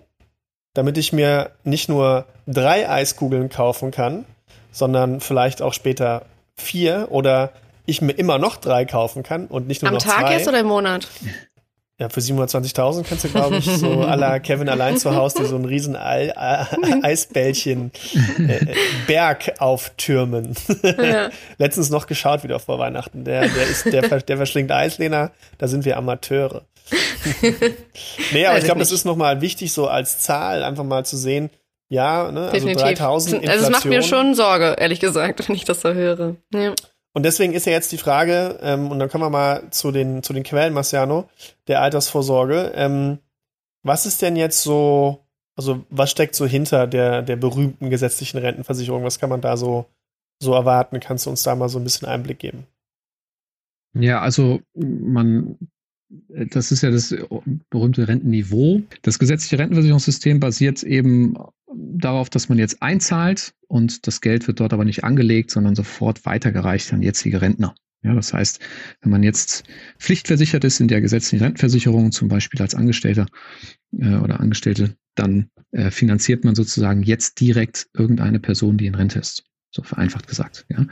damit 0.74 0.98
ich 0.98 1.14
mir 1.14 1.52
nicht 1.64 1.90
nur 1.90 2.26
drei 2.48 2.90
Eiskugeln 2.90 3.50
kaufen 3.50 3.92
kann, 3.92 4.26
sondern 4.72 5.22
vielleicht 5.22 5.62
auch 5.62 5.74
später 5.74 6.24
vier 6.56 7.08
oder 7.10 7.52
ich 7.86 8.02
mir 8.02 8.14
immer 8.14 8.38
noch 8.38 8.58
drei 8.58 8.86
kaufen 8.86 9.24
kann 9.24 9.48
und 9.48 9.68
nicht 9.68 9.82
nur 9.82 9.90
Am 9.90 9.96
noch 9.96 10.04
Tag 10.04 10.22
zwei. 10.28 10.34
jetzt 10.34 10.48
oder 10.48 10.60
im 10.60 10.68
Monat? 10.68 11.08
Ja, 11.98 12.10
für 12.10 12.20
720.000 12.20 13.06
kannst 13.08 13.24
du, 13.24 13.30
glaube 13.30 13.56
ich, 13.56 13.66
so 13.66 14.02
la 14.02 14.40
Kevin 14.40 14.68
allein 14.68 14.98
zu 14.98 15.16
Hause 15.16 15.40
dir 15.40 15.46
so 15.46 15.56
einen 15.56 15.64
riesen 15.64 15.96
Ei 15.96 16.34
Eisbällchen 17.02 17.92
äh, 18.38 18.76
Berg 19.08 19.54
auftürmen. 19.60 20.56
Ja. 20.84 21.30
Letztens 21.58 21.90
noch 21.90 22.08
geschaut 22.08 22.44
wieder 22.44 22.60
vor 22.60 22.80
Weihnachten. 22.80 23.24
Der, 23.24 23.48
der 23.48 23.64
ist, 23.64 23.86
der, 23.86 24.02
der 24.02 24.36
verschlingt 24.36 24.74
Eislehner, 24.74 25.32
da 25.58 25.70
sind 25.70 25.86
wir 25.86 25.96
Amateure. 25.96 26.66
nee, 28.34 28.46
aber 28.46 28.58
ich 28.58 28.66
glaube, 28.66 28.80
das 28.80 28.92
ist 28.92 29.06
nochmal 29.06 29.40
wichtig, 29.40 29.72
so 29.72 29.88
als 29.88 30.20
Zahl 30.20 30.64
einfach 30.64 30.84
mal 30.84 31.06
zu 31.06 31.16
sehen, 31.16 31.50
ja, 31.88 32.30
ne, 32.30 32.50
also 32.50 32.68
3000 32.68 33.36
Inflation. 33.36 33.52
Also 33.52 33.66
es 33.66 33.72
macht 33.72 33.86
mir 33.86 34.02
schon 34.02 34.36
Sorge, 34.36 34.76
ehrlich 34.78 35.00
gesagt, 35.00 35.48
wenn 35.48 35.56
ich 35.56 35.64
das 35.64 35.82
so 35.82 35.94
höre. 35.94 36.36
Ja. 36.54 36.74
Und 37.16 37.24
deswegen 37.24 37.54
ist 37.54 37.66
ja 37.66 37.72
jetzt 37.72 37.94
die 37.94 37.98
Frage, 37.98 38.60
ähm, 38.62 38.92
und 38.92 39.00
dann 39.00 39.08
kommen 39.08 39.24
wir 39.24 39.30
mal 39.30 39.72
zu 39.72 39.92
den, 39.92 40.22
zu 40.22 40.34
den 40.34 40.44
Quellen, 40.44 40.74
Marciano, 40.74 41.30
der 41.68 41.82
Altersvorsorge. 41.82 42.74
Ähm, 42.76 43.20
was 43.84 44.06
ist 44.06 44.22
denn 44.22 44.36
jetzt 44.36 44.62
so, 44.64 45.26
also 45.56 45.86
was 45.90 46.12
steckt 46.12 46.36
so 46.36 46.46
hinter 46.46 46.88
der, 46.88 47.22
der 47.22 47.38
berühmten 47.38 47.90
gesetzlichen 47.90 48.38
Rentenversicherung? 48.40 49.06
Was 49.06 49.18
kann 49.18 49.30
man 49.30 49.40
da 49.40 49.56
so, 49.56 49.86
so 50.40 50.54
erwarten? 50.54 51.00
Kannst 51.00 51.26
du 51.26 51.30
uns 51.30 51.42
da 51.42 51.56
mal 51.56 51.70
so 51.70 51.80
ein 51.80 51.86
bisschen 51.86 52.06
Einblick 52.06 52.40
geben? 52.40 52.66
Ja, 53.94 54.20
also 54.20 54.60
man 54.76 55.58
das 56.28 56.72
ist 56.72 56.82
ja 56.82 56.92
das 56.92 57.16
berühmte 57.70 58.08
Rentenniveau. 58.08 58.82
Das 59.02 59.20
gesetzliche 59.20 59.58
Rentenversicherungssystem 59.58 60.40
basiert 60.40 60.84
eben 60.84 61.36
darauf, 61.76 62.30
dass 62.30 62.50
man 62.50 62.58
jetzt 62.58 62.82
einzahlt 62.82 63.54
und 63.68 64.08
das 64.08 64.22
Geld 64.22 64.48
wird 64.48 64.60
dort 64.60 64.74
aber 64.74 64.86
nicht 64.86 65.04
angelegt, 65.04 65.52
sondern 65.52 65.76
sofort 65.76 66.26
weitergereicht 66.26 66.92
an 66.94 67.02
jetzige 67.02 67.42
Rentner. 67.42 67.76
Ja, 68.04 68.14
das 68.14 68.34
heißt, 68.34 68.60
wenn 69.02 69.12
man 69.12 69.24
jetzt 69.24 69.64
pflichtversichert 69.98 70.64
ist 70.64 70.80
in 70.80 70.88
der 70.88 71.02
gesetzlichen 71.02 71.44
Rentenversicherung, 71.44 72.12
zum 72.12 72.28
Beispiel 72.28 72.62
als 72.62 72.76
Angestellter 72.76 73.26
äh, 73.98 74.16
oder 74.16 74.40
Angestellte, 74.40 74.96
dann 75.16 75.50
äh, 75.72 75.90
finanziert 75.90 76.44
man 76.44 76.54
sozusagen 76.54 77.02
jetzt 77.02 77.40
direkt 77.40 77.88
irgendeine 77.94 78.40
Person, 78.40 78.78
die 78.78 78.86
in 78.86 78.96
Rente 78.96 79.20
ist. 79.20 79.44
So 79.76 79.84
vereinfacht 79.84 80.28
gesagt, 80.28 80.66
ja. 80.70 80.86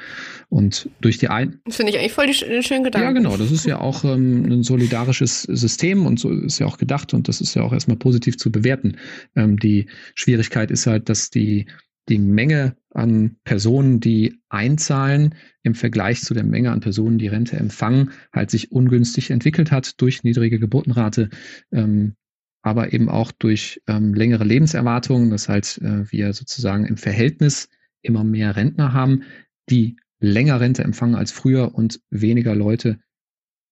Und 0.50 0.90
durch 1.00 1.18
die 1.18 1.30
ein. 1.30 1.62
Finde 1.70 1.94
ich 1.94 2.00
eigentlich 2.00 2.12
voll 2.12 2.28
die, 2.28 2.38
den 2.38 2.64
schönen 2.64 2.84
Gedanken. 2.84 3.08
Ja, 3.08 3.14
genau. 3.14 3.38
Das 3.38 3.50
ist 3.50 3.66
ja 3.66 3.80
auch 3.80 4.04
ähm, 4.04 4.44
ein 4.44 4.64
solidarisches 4.64 5.44
System 5.44 6.06
und 6.06 6.20
so 6.20 6.30
ist 6.30 6.60
ja 6.60 6.68
auch 6.68 6.78
gedacht 6.78 7.14
und 7.14 7.30
das 7.30 7.40
ist 7.40 7.54
ja 7.54 7.62
auch 7.62 7.72
erstmal 7.72 7.96
positiv 7.96 8.38
zu 8.38 8.52
bewerten. 8.52 8.98
Ähm, 9.38 9.58
die 9.58 9.88
Schwierigkeit 10.16 10.70
ist 10.70 10.86
halt, 10.86 11.08
dass 11.08 11.30
die, 11.30 11.68
die 12.10 12.20
Menge 12.20 12.76
an 12.90 13.38
Personen, 13.46 14.02
die 14.02 14.42
einzahlen, 14.50 15.36
im 15.62 15.76
Vergleich 15.76 16.20
zu 16.20 16.34
der 16.34 16.44
Menge 16.44 16.72
an 16.72 16.82
Personen, 16.82 17.18
die 17.18 17.30
Rente 17.30 17.56
empfangen, 17.56 18.12
halt 18.34 18.52
sich 18.52 18.74
ungünstig 18.74 19.32
entwickelt 19.32 19.72
hat 19.72 20.02
durch 20.02 20.24
niedrige 20.26 20.60
Geburtenrate, 20.60 21.30
ähm, 21.72 22.16
aber 22.62 22.92
eben 22.92 23.08
auch 23.08 23.32
durch 23.32 23.82
ähm, 23.88 24.14
längere 24.14 24.44
Lebenserwartungen, 24.44 25.30
dass 25.30 25.48
halt 25.48 25.78
äh, 25.78 26.12
wir 26.12 26.34
sozusagen 26.34 26.86
im 26.86 26.98
Verhältnis 26.98 27.70
immer 28.04 28.24
mehr 28.24 28.56
Rentner 28.56 28.94
haben, 28.94 29.24
die 29.70 29.98
länger 30.20 30.60
Rente 30.60 30.84
empfangen 30.84 31.16
als 31.16 31.32
früher 31.32 31.76
und 31.76 32.00
weniger 32.10 32.56
Leute, 32.56 33.00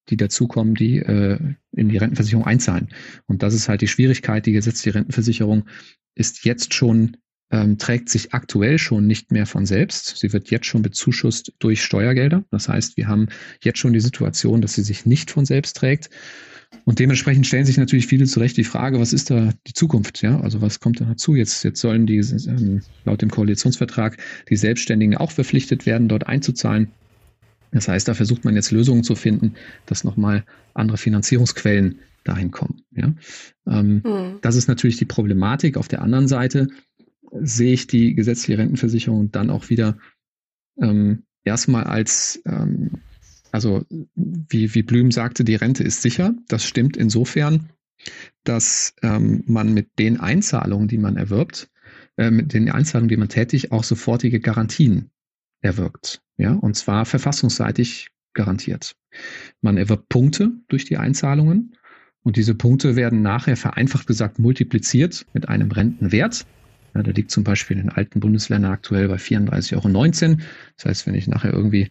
die 0.08 0.16
dazukommen, 0.16 0.74
die 0.74 0.98
äh, 0.98 1.38
in 1.72 1.88
die 1.88 1.96
Rentenversicherung 1.96 2.44
einzahlen. 2.44 2.88
Und 3.26 3.42
das 3.42 3.54
ist 3.54 3.68
halt 3.68 3.80
die 3.80 3.88
Schwierigkeit. 3.88 4.44
Die 4.46 4.52
gesetzliche 4.52 4.96
Rentenversicherung 4.96 5.64
ist 6.14 6.44
jetzt 6.44 6.74
schon, 6.74 7.16
ähm, 7.50 7.78
trägt 7.78 8.08
sich 8.08 8.34
aktuell 8.34 8.78
schon 8.78 9.06
nicht 9.06 9.30
mehr 9.30 9.46
von 9.46 9.64
selbst. 9.64 10.16
Sie 10.18 10.32
wird 10.32 10.50
jetzt 10.50 10.66
schon 10.66 10.82
bezuschusst 10.82 11.52
durch 11.58 11.82
Steuergelder. 11.82 12.44
Das 12.50 12.68
heißt, 12.68 12.96
wir 12.96 13.08
haben 13.08 13.28
jetzt 13.62 13.78
schon 13.78 13.92
die 13.92 14.00
Situation, 14.00 14.60
dass 14.60 14.74
sie 14.74 14.82
sich 14.82 15.06
nicht 15.06 15.30
von 15.30 15.46
selbst 15.46 15.76
trägt. 15.76 16.10
Und 16.84 16.98
dementsprechend 16.98 17.46
stellen 17.46 17.64
sich 17.64 17.76
natürlich 17.76 18.06
viele 18.06 18.26
zu 18.26 18.40
Recht 18.40 18.56
die 18.56 18.64
Frage, 18.64 18.98
was 18.98 19.12
ist 19.12 19.30
da 19.30 19.52
die 19.66 19.72
Zukunft? 19.72 20.22
Ja, 20.22 20.40
also 20.40 20.60
was 20.60 20.80
kommt 20.80 21.00
da 21.00 21.04
dazu? 21.04 21.34
Jetzt, 21.36 21.62
jetzt 21.64 21.80
sollen 21.80 22.06
die 22.06 22.16
ähm, 22.16 22.82
laut 23.04 23.22
dem 23.22 23.30
Koalitionsvertrag 23.30 24.18
die 24.48 24.56
Selbstständigen 24.56 25.16
auch 25.16 25.30
verpflichtet 25.30 25.86
werden, 25.86 26.08
dort 26.08 26.26
einzuzahlen. 26.26 26.90
Das 27.70 27.88
heißt, 27.88 28.08
da 28.08 28.14
versucht 28.14 28.44
man 28.44 28.54
jetzt 28.54 28.70
Lösungen 28.70 29.04
zu 29.04 29.14
finden, 29.14 29.54
dass 29.86 30.04
nochmal 30.04 30.44
andere 30.74 30.98
Finanzierungsquellen 30.98 32.00
dahin 32.24 32.50
kommen. 32.50 32.82
Ja? 32.90 33.14
Ähm, 33.66 34.02
hm. 34.04 34.38
Das 34.42 34.56
ist 34.56 34.68
natürlich 34.68 34.96
die 34.96 35.04
Problematik. 35.04 35.76
Auf 35.76 35.88
der 35.88 36.02
anderen 36.02 36.28
Seite 36.28 36.68
sehe 37.40 37.72
ich 37.72 37.86
die 37.86 38.14
gesetzliche 38.14 38.58
Rentenversicherung 38.58 39.30
dann 39.30 39.50
auch 39.50 39.70
wieder 39.70 39.96
ähm, 40.80 41.22
erstmal 41.44 41.84
als 41.84 42.42
ähm, 42.44 43.00
also 43.52 43.84
wie, 44.14 44.74
wie 44.74 44.82
Blüm 44.82 45.12
sagte, 45.12 45.44
die 45.44 45.54
Rente 45.54 45.84
ist 45.84 46.02
sicher. 46.02 46.34
Das 46.48 46.64
stimmt 46.64 46.96
insofern, 46.96 47.70
dass 48.44 48.94
ähm, 49.02 49.44
man 49.46 49.72
mit 49.72 49.98
den 49.98 50.18
Einzahlungen, 50.18 50.88
die 50.88 50.98
man 50.98 51.16
erwirbt, 51.16 51.70
äh, 52.16 52.30
mit 52.30 52.52
den 52.54 52.70
Einzahlungen, 52.70 53.10
die 53.10 53.16
man 53.16 53.28
tätigt, 53.28 53.70
auch 53.70 53.84
sofortige 53.84 54.40
Garantien 54.40 55.10
erwirkt. 55.60 56.22
Ja, 56.38 56.54
und 56.54 56.74
zwar 56.74 57.04
verfassungsseitig 57.04 58.08
garantiert. 58.32 58.96
Man 59.60 59.76
erwirbt 59.76 60.08
Punkte 60.08 60.50
durch 60.68 60.86
die 60.86 60.96
Einzahlungen 60.96 61.76
und 62.22 62.36
diese 62.36 62.54
Punkte 62.54 62.96
werden 62.96 63.20
nachher 63.20 63.56
vereinfacht 63.56 64.06
gesagt 64.06 64.38
multipliziert 64.38 65.26
mit 65.34 65.48
einem 65.48 65.70
Rentenwert. 65.70 66.46
Ja, 66.94 67.02
der 67.02 67.14
liegt 67.14 67.30
zum 67.30 67.44
Beispiel 67.44 67.76
in 67.76 67.84
den 67.84 67.96
alten 67.96 68.20
Bundesländern 68.20 68.72
aktuell 68.72 69.08
bei 69.08 69.16
34,19 69.16 69.74
Euro. 69.76 70.40
Das 70.76 70.84
heißt, 70.86 71.06
wenn 71.06 71.14
ich 71.14 71.28
nachher 71.28 71.52
irgendwie 71.52 71.90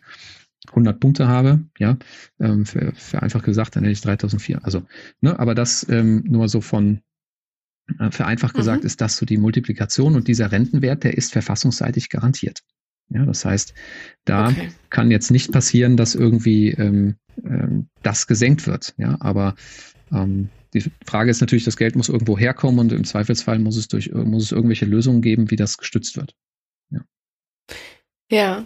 100 0.70 1.00
Punkte 1.00 1.27
habe, 1.27 1.65
ja, 1.80 1.98
ähm, 2.39 2.65
für, 2.65 2.94
für 2.96 3.22
einfach 3.22 3.44
gesagt, 3.44 3.75
dann 3.75 3.84
hätte 3.84 3.94
ich 3.94 4.01
3004. 4.01 4.63
Also, 4.63 4.84
ne, 5.20 5.38
aber 5.39 5.56
das 5.56 5.88
ähm, 5.89 6.24
nur 6.27 6.48
so 6.50 6.62
von 6.62 7.01
äh, 8.00 8.12
vereinfacht 8.12 8.53
gesagt 8.53 8.84
mhm. 8.84 8.88
ist 8.88 9.01
das 9.01 9.18
so 9.18 9.25
die 9.25 9.38
Multiplikation 9.38 10.15
und 10.15 10.27
dieser 10.27 10.51
Rentenwert, 10.51 11.03
der 11.03 11.18
ist 11.18 11.34
verfassungsseitig 11.34 12.10
garantiert. 12.10 12.62
Ja, 13.10 13.25
das 13.25 13.44
heißt, 13.44 13.74
da 14.24 14.50
okay. 14.50 14.70
kann 14.89 15.12
jetzt 15.12 15.32
nicht 15.32 15.51
passieren, 15.51 15.98
dass 15.98 16.15
irgendwie 16.15 16.70
ähm, 16.70 17.15
ähm, 17.44 17.89
das 18.03 18.27
gesenkt 18.27 18.68
wird. 18.68 18.94
Ja, 18.98 19.18
aber 19.20 19.56
ähm, 20.12 20.50
die 20.74 20.86
Frage 21.06 21.30
ist 21.30 21.41
natürlich, 21.41 21.65
das 21.65 21.75
Geld 21.75 21.98
muss 21.98 22.08
irgendwo 22.08 22.38
herkommen 22.38 22.80
und 22.80 22.94
im 22.94 23.03
Zweifelsfall 23.03 23.60
muss 23.60 23.75
es 23.75 23.89
durch 23.89 24.12
muss 24.13 24.44
es 24.44 24.51
irgendwelche 24.53 24.86
Lösungen 24.86 25.22
geben, 25.22 25.51
wie 25.51 25.58
das 25.58 25.77
gestützt 25.77 26.15
wird. 26.15 26.34
Ja. 26.89 27.01
Ja, 28.30 28.65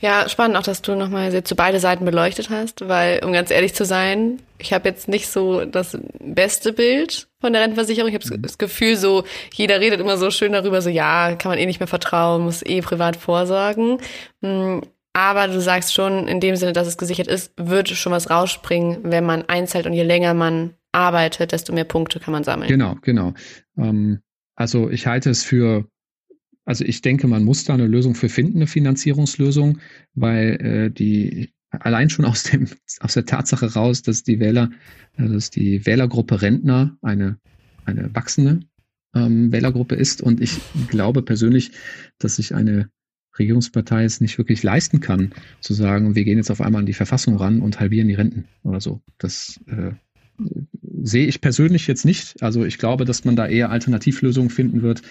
ja, 0.00 0.28
spannend 0.28 0.56
auch, 0.56 0.62
dass 0.62 0.82
du 0.82 0.94
nochmal 0.94 1.32
jetzt 1.32 1.48
so 1.48 1.56
beide 1.56 1.80
Seiten 1.80 2.04
beleuchtet 2.04 2.50
hast, 2.50 2.88
weil, 2.88 3.24
um 3.24 3.32
ganz 3.32 3.50
ehrlich 3.50 3.74
zu 3.74 3.84
sein, 3.84 4.40
ich 4.58 4.72
habe 4.72 4.88
jetzt 4.88 5.08
nicht 5.08 5.28
so 5.28 5.64
das 5.64 5.98
beste 6.20 6.72
Bild 6.72 7.28
von 7.40 7.52
der 7.52 7.62
Rentenversicherung. 7.62 8.08
Ich 8.08 8.14
habe 8.14 8.36
mhm. 8.36 8.42
das 8.42 8.58
Gefühl, 8.58 8.96
so 8.96 9.24
jeder 9.52 9.80
redet 9.80 10.00
immer 10.00 10.16
so 10.16 10.30
schön 10.30 10.52
darüber, 10.52 10.80
so 10.80 10.90
ja, 10.90 11.34
kann 11.34 11.50
man 11.50 11.58
eh 11.58 11.66
nicht 11.66 11.80
mehr 11.80 11.86
vertrauen, 11.86 12.42
muss 12.42 12.64
eh 12.64 12.80
privat 12.82 13.16
vorsorgen. 13.16 13.98
Hm, 14.42 14.82
aber 15.12 15.48
du 15.48 15.60
sagst 15.60 15.94
schon, 15.94 16.28
in 16.28 16.40
dem 16.40 16.56
Sinne, 16.56 16.72
dass 16.72 16.88
es 16.88 16.98
gesichert 16.98 17.28
ist, 17.28 17.52
wird 17.56 17.88
schon 17.88 18.12
was 18.12 18.30
rausspringen, 18.30 18.98
wenn 19.04 19.24
man 19.24 19.42
einzahlt 19.48 19.86
und 19.86 19.92
je 19.92 20.02
länger 20.02 20.34
man 20.34 20.74
arbeitet, 20.92 21.52
desto 21.52 21.72
mehr 21.72 21.84
Punkte 21.84 22.20
kann 22.20 22.32
man 22.32 22.44
sammeln. 22.44 22.68
Genau, 22.68 22.96
genau. 23.02 23.34
Ähm, 23.76 24.20
also 24.56 24.90
ich 24.90 25.06
halte 25.06 25.30
es 25.30 25.44
für 25.44 25.84
also 26.64 26.84
ich 26.84 27.02
denke, 27.02 27.26
man 27.26 27.44
muss 27.44 27.64
da 27.64 27.74
eine 27.74 27.86
Lösung 27.86 28.14
für 28.14 28.28
finden, 28.28 28.58
eine 28.58 28.66
Finanzierungslösung, 28.66 29.78
weil 30.14 30.60
äh, 30.60 30.90
die 30.90 31.50
allein 31.70 32.10
schon 32.10 32.24
aus 32.24 32.44
dem 32.44 32.68
aus 33.00 33.14
der 33.14 33.26
Tatsache 33.26 33.74
raus, 33.74 34.02
dass 34.02 34.22
die 34.22 34.40
Wähler, 34.40 34.70
äh, 35.16 35.28
dass 35.28 35.50
die 35.50 35.84
Wählergruppe 35.86 36.42
Rentner 36.42 36.96
eine 37.02 37.38
eine 37.84 38.14
wachsende 38.14 38.60
ähm, 39.14 39.52
Wählergruppe 39.52 39.94
ist 39.94 40.22
und 40.22 40.40
ich 40.40 40.58
glaube 40.88 41.22
persönlich, 41.22 41.72
dass 42.18 42.36
sich 42.36 42.54
eine 42.54 42.90
Regierungspartei 43.38 44.04
es 44.04 44.20
nicht 44.20 44.38
wirklich 44.38 44.62
leisten 44.62 45.00
kann, 45.00 45.32
zu 45.60 45.74
sagen, 45.74 46.14
wir 46.14 46.24
gehen 46.24 46.38
jetzt 46.38 46.50
auf 46.50 46.60
einmal 46.60 46.80
an 46.80 46.86
die 46.86 46.92
Verfassung 46.92 47.36
ran 47.36 47.60
und 47.60 47.80
halbieren 47.80 48.08
die 48.08 48.14
Renten 48.14 48.44
oder 48.62 48.80
so. 48.80 49.02
Das 49.18 49.60
äh, 49.66 49.92
sehe 51.04 51.26
ich 51.26 51.42
persönlich 51.42 51.86
jetzt 51.86 52.04
nicht. 52.04 52.42
Also 52.42 52.64
ich 52.64 52.78
glaube, 52.78 53.04
dass 53.04 53.24
man 53.24 53.36
da 53.36 53.46
eher 53.46 53.70
Alternativlösungen 53.70 54.48
finden 54.48 54.82
wird, 54.82 55.02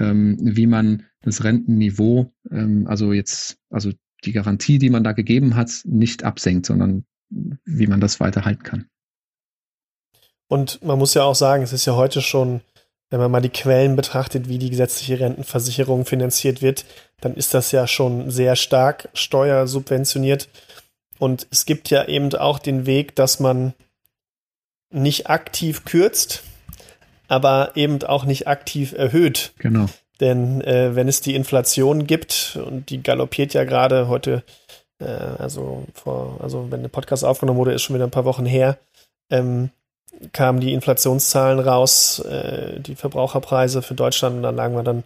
ähm, 0.00 0.36
wie 0.40 0.66
man 0.66 1.04
das 1.22 1.44
Rentenniveau, 1.44 2.32
ähm, 2.50 2.86
also 2.88 3.12
jetzt, 3.12 3.58
also 3.70 3.92
die 4.24 4.32
Garantie, 4.32 4.78
die 4.78 4.90
man 4.90 5.04
da 5.04 5.12
gegeben 5.12 5.54
hat, 5.54 5.70
nicht 5.84 6.24
absenkt, 6.24 6.66
sondern 6.66 7.04
wie 7.30 7.86
man 7.86 8.00
das 8.00 8.18
weiterhalten 8.18 8.64
kann. 8.64 8.86
Und 10.48 10.82
man 10.82 10.98
muss 10.98 11.14
ja 11.14 11.22
auch 11.22 11.34
sagen, 11.34 11.62
es 11.62 11.72
ist 11.72 11.86
ja 11.86 11.94
heute 11.94 12.20
schon, 12.20 12.62
wenn 13.10 13.20
man 13.20 13.30
mal 13.30 13.40
die 13.40 13.48
Quellen 13.48 13.94
betrachtet, 13.94 14.48
wie 14.48 14.58
die 14.58 14.70
gesetzliche 14.70 15.20
Rentenversicherung 15.20 16.04
finanziert 16.04 16.62
wird, 16.62 16.84
dann 17.20 17.34
ist 17.34 17.54
das 17.54 17.70
ja 17.70 17.86
schon 17.86 18.30
sehr 18.30 18.56
stark 18.56 19.08
steuersubventioniert. 19.12 20.48
Und 21.18 21.46
es 21.50 21.64
gibt 21.64 21.90
ja 21.90 22.06
eben 22.06 22.34
auch 22.34 22.58
den 22.58 22.86
Weg, 22.86 23.14
dass 23.14 23.38
man 23.40 23.74
nicht 24.90 25.28
aktiv 25.28 25.84
kürzt, 25.84 26.42
aber 27.28 27.72
eben 27.74 28.02
auch 28.02 28.24
nicht 28.24 28.48
aktiv 28.48 28.92
erhöht. 28.92 29.52
Genau. 29.58 29.86
Denn 30.20 30.60
äh, 30.62 30.96
wenn 30.96 31.08
es 31.08 31.20
die 31.20 31.34
Inflation 31.34 32.06
gibt, 32.06 32.58
und 32.66 32.90
die 32.90 33.02
galoppiert 33.02 33.54
ja 33.54 33.64
gerade 33.64 34.08
heute, 34.08 34.42
äh, 34.98 35.06
also 35.06 35.84
vor, 35.94 36.38
also 36.42 36.70
wenn 36.70 36.82
der 36.82 36.88
Podcast 36.88 37.24
aufgenommen 37.24 37.58
wurde, 37.58 37.72
ist 37.72 37.82
schon 37.82 37.94
wieder 37.94 38.06
ein 38.06 38.10
paar 38.10 38.24
Wochen 38.24 38.46
her, 38.46 38.78
ähm, 39.30 39.70
kamen 40.32 40.58
die 40.58 40.72
Inflationszahlen 40.72 41.60
raus, 41.60 42.18
äh, 42.20 42.80
die 42.80 42.96
Verbraucherpreise 42.96 43.82
für 43.82 43.94
Deutschland, 43.94 44.36
und 44.36 44.42
dann 44.42 44.56
lagen 44.56 44.74
wir 44.74 44.82
dann 44.82 45.04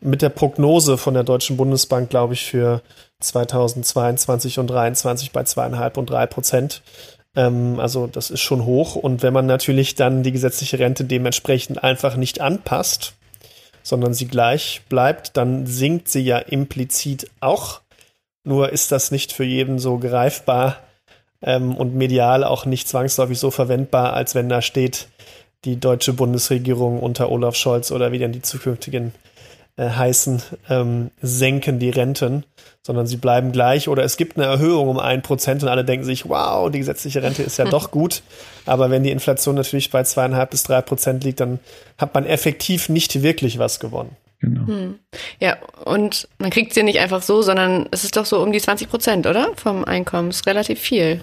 mit 0.00 0.22
der 0.22 0.30
Prognose 0.30 0.96
von 0.96 1.14
der 1.14 1.24
Deutschen 1.24 1.56
Bundesbank, 1.56 2.10
glaube 2.10 2.34
ich, 2.34 2.44
für 2.44 2.82
2022 3.20 4.58
und 4.58 4.68
2023 4.68 5.32
bei 5.32 5.44
zweieinhalb 5.44 5.96
und 5.96 6.10
drei 6.10 6.26
Prozent. 6.26 6.82
Ähm, 7.38 7.78
also 7.78 8.08
das 8.08 8.30
ist 8.30 8.40
schon 8.40 8.66
hoch. 8.66 8.96
Und 8.96 9.22
wenn 9.22 9.32
man 9.32 9.46
natürlich 9.46 9.94
dann 9.94 10.22
die 10.22 10.32
gesetzliche 10.32 10.78
Rente 10.78 11.04
dementsprechend 11.04 11.82
einfach 11.82 12.16
nicht 12.16 12.40
anpasst, 12.40 13.14
sondern 13.82 14.12
sie 14.12 14.26
gleich 14.26 14.82
bleibt, 14.88 15.36
dann 15.36 15.64
sinkt 15.64 16.08
sie 16.08 16.20
ja 16.20 16.38
implizit 16.38 17.30
auch. 17.40 17.80
Nur 18.44 18.72
ist 18.72 18.92
das 18.92 19.12
nicht 19.12 19.32
für 19.32 19.44
jeden 19.44 19.78
so 19.78 19.98
greifbar 19.98 20.78
ähm, 21.40 21.76
und 21.76 21.94
medial 21.94 22.42
auch 22.42 22.66
nicht 22.66 22.88
zwangsläufig 22.88 23.38
so 23.38 23.50
verwendbar, 23.50 24.14
als 24.14 24.34
wenn 24.34 24.48
da 24.48 24.60
steht, 24.60 25.08
die 25.64 25.78
deutsche 25.78 26.12
Bundesregierung 26.12 27.00
unter 27.00 27.30
Olaf 27.30 27.54
Scholz 27.54 27.90
oder 27.90 28.12
wie 28.12 28.18
denn 28.18 28.32
die 28.32 28.42
zukünftigen 28.42 29.12
äh, 29.78 29.90
heißen, 29.90 30.42
ähm, 30.68 31.10
senken 31.22 31.78
die 31.78 31.90
Renten, 31.90 32.44
sondern 32.82 33.06
sie 33.06 33.16
bleiben 33.16 33.52
gleich 33.52 33.88
oder 33.88 34.02
es 34.02 34.16
gibt 34.16 34.36
eine 34.36 34.46
Erhöhung 34.46 34.88
um 34.88 34.98
ein 34.98 35.22
Prozent 35.22 35.62
und 35.62 35.68
alle 35.68 35.84
denken 35.84 36.04
sich, 36.04 36.28
wow, 36.28 36.68
die 36.68 36.80
gesetzliche 36.80 37.22
Rente 37.22 37.44
ist 37.44 37.58
ja 37.58 37.64
doch 37.70 37.92
gut. 37.92 38.22
Aber 38.66 38.90
wenn 38.90 39.04
die 39.04 39.12
Inflation 39.12 39.54
natürlich 39.54 39.90
bei 39.90 40.02
zweieinhalb 40.02 40.50
bis 40.50 40.64
drei 40.64 40.82
Prozent 40.82 41.22
liegt, 41.22 41.38
dann 41.40 41.60
hat 41.96 42.12
man 42.12 42.26
effektiv 42.26 42.88
nicht 42.88 43.22
wirklich 43.22 43.58
was 43.58 43.78
gewonnen. 43.78 44.16
Genau. 44.40 44.66
Hm. 44.66 44.98
Ja, 45.38 45.56
und 45.84 46.28
man 46.38 46.50
kriegt 46.50 46.74
sie 46.74 46.82
nicht 46.82 46.98
einfach 46.98 47.22
so, 47.22 47.42
sondern 47.42 47.88
es 47.92 48.04
ist 48.04 48.16
doch 48.16 48.26
so 48.26 48.42
um 48.42 48.52
die 48.52 48.60
20 48.60 48.88
Prozent, 48.88 49.26
oder? 49.26 49.52
Vom 49.56 49.84
Einkommen. 49.84 50.30
Das 50.30 50.38
ist 50.38 50.46
relativ 50.46 50.80
viel. 50.80 51.20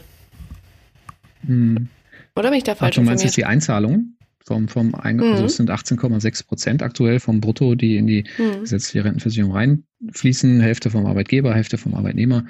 Hm. 1.45 1.89
Oder 2.35 2.49
bin 2.49 2.57
ich 2.57 2.63
da 2.63 2.75
falsch 2.75 2.97
Ach, 2.97 3.01
Du 3.01 3.05
meinst 3.05 3.23
jetzt 3.23 3.37
die 3.37 3.45
Einzahlungen? 3.45 4.14
Vom, 4.45 4.67
vom 4.67 4.93
Eingang, 4.93 5.31
also 5.31 5.41
mhm. 5.41 5.43
also 5.43 5.45
es 5.45 5.55
sind 5.57 5.71
18,6 5.71 6.47
Prozent 6.47 6.83
aktuell 6.83 7.19
vom 7.19 7.41
Brutto, 7.41 7.75
die 7.75 7.97
in 7.97 8.07
die 8.07 8.25
mhm. 8.37 8.61
gesetzliche 8.61 9.03
Rentenversicherung 9.03 9.51
reinfließen, 9.51 10.61
Hälfte 10.61 10.89
vom 10.89 11.05
Arbeitgeber, 11.05 11.53
Hälfte 11.53 11.77
vom 11.77 11.95
Arbeitnehmer. 11.95 12.45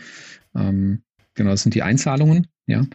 Ähm, 0.56 1.02
genau, 1.36 1.52
das 1.52 1.64
sind 1.64 1.74
die 1.74 1.84
Einzahlungen, 1.84 2.48
ja. 2.68 2.86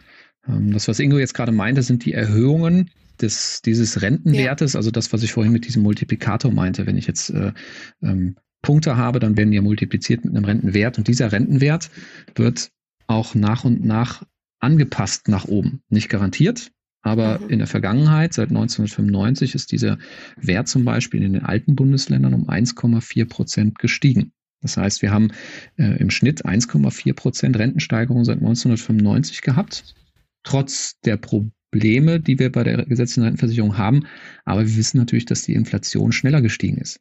Ähm, 0.47 0.71
das, 0.71 0.87
was 0.87 0.99
Ingo 0.99 1.17
jetzt 1.17 1.33
gerade 1.33 1.51
meinte, 1.51 1.81
sind 1.81 2.05
die 2.05 2.13
Erhöhungen 2.13 2.91
des, 3.21 3.61
dieses 3.63 4.01
Rentenwertes, 4.01 4.73
ja. 4.73 4.77
also 4.77 4.91
das, 4.91 5.11
was 5.13 5.23
ich 5.23 5.33
vorhin 5.33 5.51
mit 5.51 5.65
diesem 5.65 5.83
Multiplikator 5.83 6.51
meinte. 6.51 6.85
Wenn 6.85 6.97
ich 6.97 7.07
jetzt 7.07 7.31
äh, 7.31 7.53
ähm, 8.01 8.35
Punkte 8.61 8.97
habe, 8.97 9.19
dann 9.19 9.37
werden 9.37 9.51
die 9.51 9.57
ja 9.57 9.61
multipliziert 9.63 10.23
mit 10.25 10.35
einem 10.35 10.45
Rentenwert 10.45 10.97
und 10.97 11.07
dieser 11.07 11.31
Rentenwert 11.31 11.89
wird 12.35 12.71
auch 13.07 13.33
nach 13.35 13.63
und 13.63 13.83
nach 13.83 14.23
angepasst 14.59 15.27
nach 15.27 15.45
oben. 15.45 15.81
Nicht 15.89 16.09
garantiert, 16.09 16.71
aber 17.01 17.39
mhm. 17.39 17.49
in 17.49 17.59
der 17.59 17.67
Vergangenheit, 17.67 18.33
seit 18.33 18.49
1995, 18.49 19.55
ist 19.55 19.71
dieser 19.71 19.97
Wert 20.37 20.67
zum 20.67 20.85
Beispiel 20.85 21.23
in 21.23 21.33
den 21.33 21.43
alten 21.43 21.75
Bundesländern 21.75 22.33
um 22.33 22.49
1,4 22.49 23.25
Prozent 23.27 23.79
gestiegen. 23.79 24.31
Das 24.61 24.77
heißt, 24.77 25.01
wir 25.01 25.11
haben 25.11 25.31
äh, 25.77 25.97
im 25.97 26.11
Schnitt 26.11 26.45
1,4 26.45 27.13
Prozent 27.13 27.57
Rentensteigerung 27.57 28.23
seit 28.23 28.37
1995 28.37 29.41
gehabt, 29.41 29.95
trotz 30.43 30.99
der 31.01 31.17
Probleme, 31.17 32.19
die 32.19 32.37
wir 32.37 32.51
bei 32.51 32.63
der 32.63 32.85
gesetzlichen 32.85 33.23
Rentenversicherung 33.23 33.77
haben. 33.77 34.05
Aber 34.45 34.61
wir 34.61 34.75
wissen 34.75 34.97
natürlich, 34.97 35.25
dass 35.25 35.43
die 35.43 35.53
Inflation 35.53 36.11
schneller 36.11 36.41
gestiegen 36.41 36.77
ist. 36.77 36.99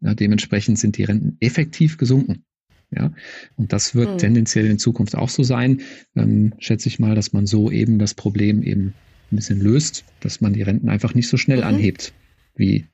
Ja, 0.00 0.14
dementsprechend 0.14 0.78
sind 0.78 0.96
die 0.96 1.04
Renten 1.04 1.36
effektiv 1.40 1.98
gesunken. 1.98 2.44
Ja, 2.92 3.12
und 3.56 3.72
das 3.72 3.94
wird 3.94 4.10
hm. 4.10 4.18
tendenziell 4.18 4.66
in 4.66 4.78
Zukunft 4.78 5.14
auch 5.14 5.28
so 5.28 5.42
sein. 5.42 5.82
Ähm, 6.16 6.54
schätze 6.58 6.88
ich 6.88 6.98
mal, 6.98 7.14
dass 7.14 7.32
man 7.32 7.46
so 7.46 7.70
eben 7.70 7.98
das 7.98 8.14
Problem 8.14 8.62
eben 8.62 8.94
ein 9.32 9.36
bisschen 9.36 9.60
löst, 9.60 10.04
dass 10.20 10.40
man 10.40 10.52
die 10.52 10.62
Renten 10.62 10.88
einfach 10.88 11.14
nicht 11.14 11.28
so 11.28 11.36
schnell 11.36 11.58
mhm. 11.58 11.64
anhebt, 11.64 12.12
wie 12.56 12.86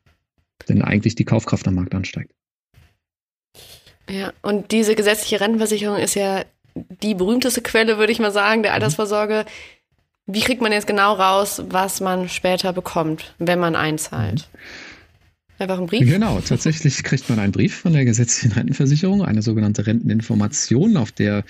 denn 0.68 0.82
eigentlich 0.82 1.14
die 1.14 1.24
Kaufkraft 1.24 1.66
am 1.68 1.74
Markt 1.74 1.94
ansteigt. 1.94 2.32
Ja, 4.08 4.32
und 4.42 4.72
diese 4.72 4.94
gesetzliche 4.94 5.40
Rentenversicherung 5.40 5.96
ist 5.98 6.14
ja 6.14 6.44
die 6.74 7.14
berühmteste 7.14 7.62
Quelle, 7.62 7.98
würde 7.98 8.12
ich 8.12 8.18
mal 8.18 8.32
sagen, 8.32 8.62
der 8.62 8.72
mhm. 8.72 8.76
Altersvorsorge. 8.76 9.44
Wie 10.26 10.40
kriegt 10.40 10.60
man 10.60 10.72
jetzt 10.72 10.86
genau 10.86 11.14
raus, 11.14 11.62
was 11.68 12.00
man 12.00 12.28
später 12.28 12.72
bekommt, 12.72 13.34
wenn 13.38 13.60
man 13.60 13.76
einzahlt? 13.76 14.48
Mhm. 14.52 14.58
Einfach 15.58 15.78
ein 15.78 15.86
Brief? 15.86 16.06
Genau, 16.06 16.40
tatsächlich 16.40 17.02
kriegt 17.02 17.30
man 17.30 17.38
einen 17.38 17.52
Brief 17.52 17.74
von 17.76 17.94
der 17.94 18.04
gesetzlichen 18.04 18.52
Rentenversicherung, 18.52 19.22
eine 19.22 19.40
sogenannte 19.40 19.86
Renteninformation, 19.86 20.98
auf 20.98 21.12
der 21.12 21.44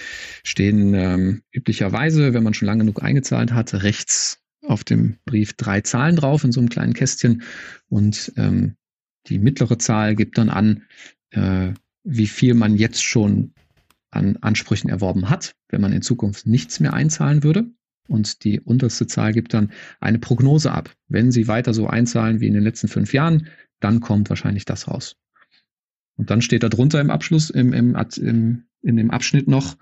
stehen 0.44 0.94
ähm, 0.94 1.42
üblicherweise, 1.50 2.32
wenn 2.32 2.44
man 2.44 2.54
schon 2.54 2.66
lange 2.66 2.80
genug 2.80 3.02
eingezahlt 3.02 3.52
hat, 3.52 3.74
rechts 3.74 4.38
auf 4.68 4.84
dem 4.84 5.16
Brief 5.24 5.54
drei 5.54 5.80
Zahlen 5.80 6.16
drauf 6.16 6.44
in 6.44 6.52
so 6.52 6.60
einem 6.60 6.68
kleinen 6.68 6.94
Kästchen 6.94 7.42
und 7.88 8.32
ähm, 8.36 8.76
die 9.26 9.38
mittlere 9.38 9.78
Zahl 9.78 10.14
gibt 10.14 10.38
dann 10.38 10.50
an, 10.50 10.82
äh, 11.30 11.72
wie 12.04 12.26
viel 12.26 12.54
man 12.54 12.76
jetzt 12.76 13.02
schon 13.02 13.52
an 14.10 14.36
Ansprüchen 14.40 14.88
erworben 14.88 15.28
hat, 15.28 15.54
wenn 15.68 15.80
man 15.80 15.92
in 15.92 16.02
Zukunft 16.02 16.46
nichts 16.46 16.80
mehr 16.80 16.94
einzahlen 16.94 17.42
würde. 17.42 17.66
Und 18.08 18.44
die 18.44 18.60
unterste 18.60 19.08
Zahl 19.08 19.32
gibt 19.32 19.52
dann 19.52 19.72
eine 20.00 20.20
Prognose 20.20 20.70
ab. 20.70 20.94
Wenn 21.08 21.32
Sie 21.32 21.48
weiter 21.48 21.74
so 21.74 21.88
einzahlen 21.88 22.40
wie 22.40 22.46
in 22.46 22.54
den 22.54 22.62
letzten 22.62 22.86
fünf 22.86 23.12
Jahren, 23.12 23.48
dann 23.80 24.00
kommt 24.00 24.30
wahrscheinlich 24.30 24.64
das 24.64 24.86
raus. 24.86 25.16
Und 26.16 26.30
dann 26.30 26.40
steht 26.40 26.62
da 26.62 26.68
drunter 26.68 27.00
im 27.00 27.10
Abschluss, 27.10 27.50
im, 27.50 27.72
im, 27.72 27.96
im, 28.16 28.64
in 28.82 28.96
dem 28.96 29.10
Abschnitt 29.10 29.48
noch, 29.48 29.76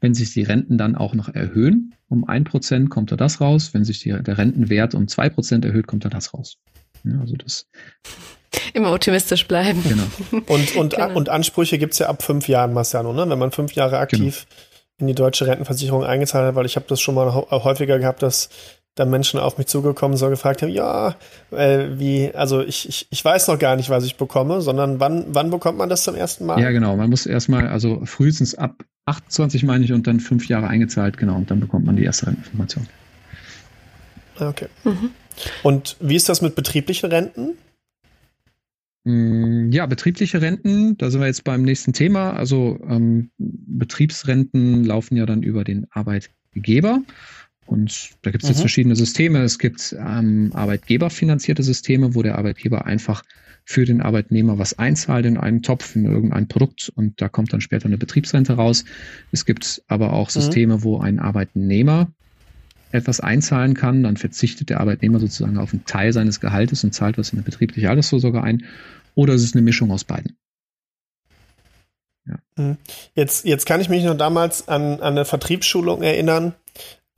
wenn 0.00 0.14
sich 0.14 0.32
die 0.32 0.42
Renten 0.42 0.78
dann 0.78 0.96
auch 0.96 1.14
noch 1.14 1.28
erhöhen, 1.28 1.94
um 2.08 2.28
ein 2.28 2.44
Prozent 2.44 2.90
kommt 2.90 3.10
da 3.12 3.16
das 3.16 3.40
raus. 3.40 3.72
Wenn 3.72 3.84
sich 3.84 4.00
die, 4.00 4.10
der 4.10 4.38
Rentenwert 4.38 4.94
um 4.94 5.08
zwei 5.08 5.28
Prozent 5.28 5.64
erhöht, 5.64 5.86
kommt 5.86 6.04
da 6.04 6.08
das 6.08 6.34
raus. 6.34 6.58
Ja, 7.04 7.20
also 7.20 7.36
das 7.36 7.66
Immer 8.72 8.92
optimistisch 8.92 9.46
bleiben. 9.46 9.82
Genau. 9.82 10.42
Und, 10.46 10.76
und, 10.76 10.94
genau. 10.94 11.14
und 11.14 11.28
Ansprüche 11.28 11.78
gibt 11.78 11.94
es 11.94 11.98
ja 11.98 12.08
ab 12.08 12.22
fünf 12.22 12.48
Jahren, 12.48 12.72
Marciano, 12.72 13.12
ne? 13.12 13.28
wenn 13.28 13.38
man 13.38 13.50
fünf 13.50 13.72
Jahre 13.72 13.98
aktiv 13.98 14.46
genau. 14.48 15.00
in 15.00 15.06
die 15.08 15.14
deutsche 15.14 15.46
Rentenversicherung 15.46 16.04
eingezahlt 16.04 16.46
hat, 16.46 16.54
weil 16.54 16.66
ich 16.66 16.76
habe 16.76 16.86
das 16.88 17.00
schon 17.00 17.14
mal 17.14 17.32
häufiger 17.32 17.98
gehabt, 17.98 18.22
dass 18.22 18.48
da 18.94 19.04
Menschen 19.04 19.40
auf 19.40 19.58
mich 19.58 19.66
zugekommen 19.66 20.16
sind 20.16 20.26
und 20.26 20.34
gefragt 20.34 20.62
haben, 20.62 20.70
ja, 20.70 21.16
äh, 21.50 21.86
wie, 21.94 22.32
also 22.32 22.62
ich, 22.62 22.88
ich, 22.88 23.06
ich 23.10 23.24
weiß 23.24 23.48
noch 23.48 23.58
gar 23.58 23.74
nicht, 23.74 23.90
was 23.90 24.04
ich 24.04 24.16
bekomme, 24.16 24.60
sondern 24.60 25.00
wann, 25.00 25.24
wann 25.28 25.50
bekommt 25.50 25.78
man 25.78 25.88
das 25.88 26.04
zum 26.04 26.14
ersten 26.14 26.46
Mal? 26.46 26.60
Ja, 26.60 26.70
genau. 26.70 26.96
Man 26.96 27.10
muss 27.10 27.26
erstmal, 27.26 27.66
also 27.66 28.04
frühestens 28.04 28.54
ab 28.54 28.84
28 29.06 29.64
meine 29.64 29.84
ich 29.84 29.92
und 29.92 30.06
dann 30.06 30.20
fünf 30.20 30.48
Jahre 30.48 30.68
eingezahlt, 30.68 31.16
genau, 31.16 31.36
und 31.36 31.50
dann 31.50 31.60
bekommt 31.60 31.84
man 31.86 31.96
die 31.96 32.04
erste 32.04 32.26
Renteninformation. 32.26 32.86
Ah, 34.36 34.48
okay. 34.48 34.68
Mhm. 34.84 35.10
Und 35.62 35.96
wie 36.00 36.16
ist 36.16 36.28
das 36.28 36.42
mit 36.42 36.54
betrieblichen 36.54 37.10
Renten? 37.10 37.56
Mm, 39.04 39.70
ja, 39.70 39.86
betriebliche 39.86 40.40
Renten, 40.40 40.96
da 40.96 41.10
sind 41.10 41.20
wir 41.20 41.26
jetzt 41.26 41.44
beim 41.44 41.62
nächsten 41.62 41.92
Thema. 41.92 42.32
Also 42.32 42.80
ähm, 42.88 43.30
Betriebsrenten 43.38 44.84
laufen 44.84 45.16
ja 45.16 45.26
dann 45.26 45.42
über 45.42 45.64
den 45.64 45.86
Arbeitgeber. 45.90 47.02
Und 47.66 48.10
da 48.22 48.30
gibt 48.30 48.44
es 48.44 48.50
jetzt 48.50 48.58
mhm. 48.58 48.62
verschiedene 48.62 48.96
Systeme. 48.96 49.42
Es 49.42 49.58
gibt 49.58 49.94
ähm, 49.98 50.50
arbeitgeberfinanzierte 50.54 51.62
Systeme, 51.62 52.14
wo 52.14 52.22
der 52.22 52.36
Arbeitgeber 52.38 52.86
einfach 52.86 53.22
für 53.64 53.84
den 53.84 54.02
Arbeitnehmer 54.02 54.58
was 54.58 54.78
einzahlt 54.78 55.24
in 55.26 55.38
einen 55.38 55.62
Topf, 55.62 55.96
in 55.96 56.04
irgendein 56.04 56.48
Produkt 56.48 56.92
und 56.94 57.20
da 57.20 57.28
kommt 57.28 57.52
dann 57.52 57.60
später 57.60 57.86
eine 57.86 57.96
Betriebsrente 57.96 58.54
raus. 58.54 58.84
Es 59.32 59.46
gibt 59.46 59.82
aber 59.88 60.12
auch 60.12 60.28
mhm. 60.28 60.32
Systeme, 60.32 60.76
mhm. 60.76 60.82
wo 60.82 61.00
ein 61.00 61.18
Arbeitnehmer 61.18 62.08
etwas 62.92 63.20
einzahlen 63.20 63.74
kann, 63.74 64.02
dann 64.02 64.16
verzichtet 64.16 64.70
der 64.70 64.80
Arbeitnehmer 64.80 65.18
sozusagen 65.18 65.58
auf 65.58 65.72
einen 65.72 65.84
Teil 65.84 66.12
seines 66.12 66.40
Gehaltes 66.40 66.84
und 66.84 66.92
zahlt 66.92 67.18
was 67.18 67.30
in 67.30 67.38
eine 67.38 67.44
betriebliche 67.44 67.90
Altersvorsorge 67.90 68.42
ein. 68.42 68.64
Oder 69.16 69.34
es 69.34 69.42
ist 69.42 69.54
eine 69.54 69.62
Mischung 69.62 69.90
aus 69.90 70.04
beiden. 70.04 70.36
Ja. 72.26 72.36
Hm. 72.56 72.76
Jetzt, 73.14 73.44
jetzt 73.44 73.66
kann 73.66 73.80
ich 73.80 73.88
mich 73.88 74.04
noch 74.04 74.16
damals 74.16 74.68
an, 74.68 74.94
an 74.94 75.00
eine 75.00 75.24
Vertriebsschulung 75.24 76.02
erinnern, 76.02 76.54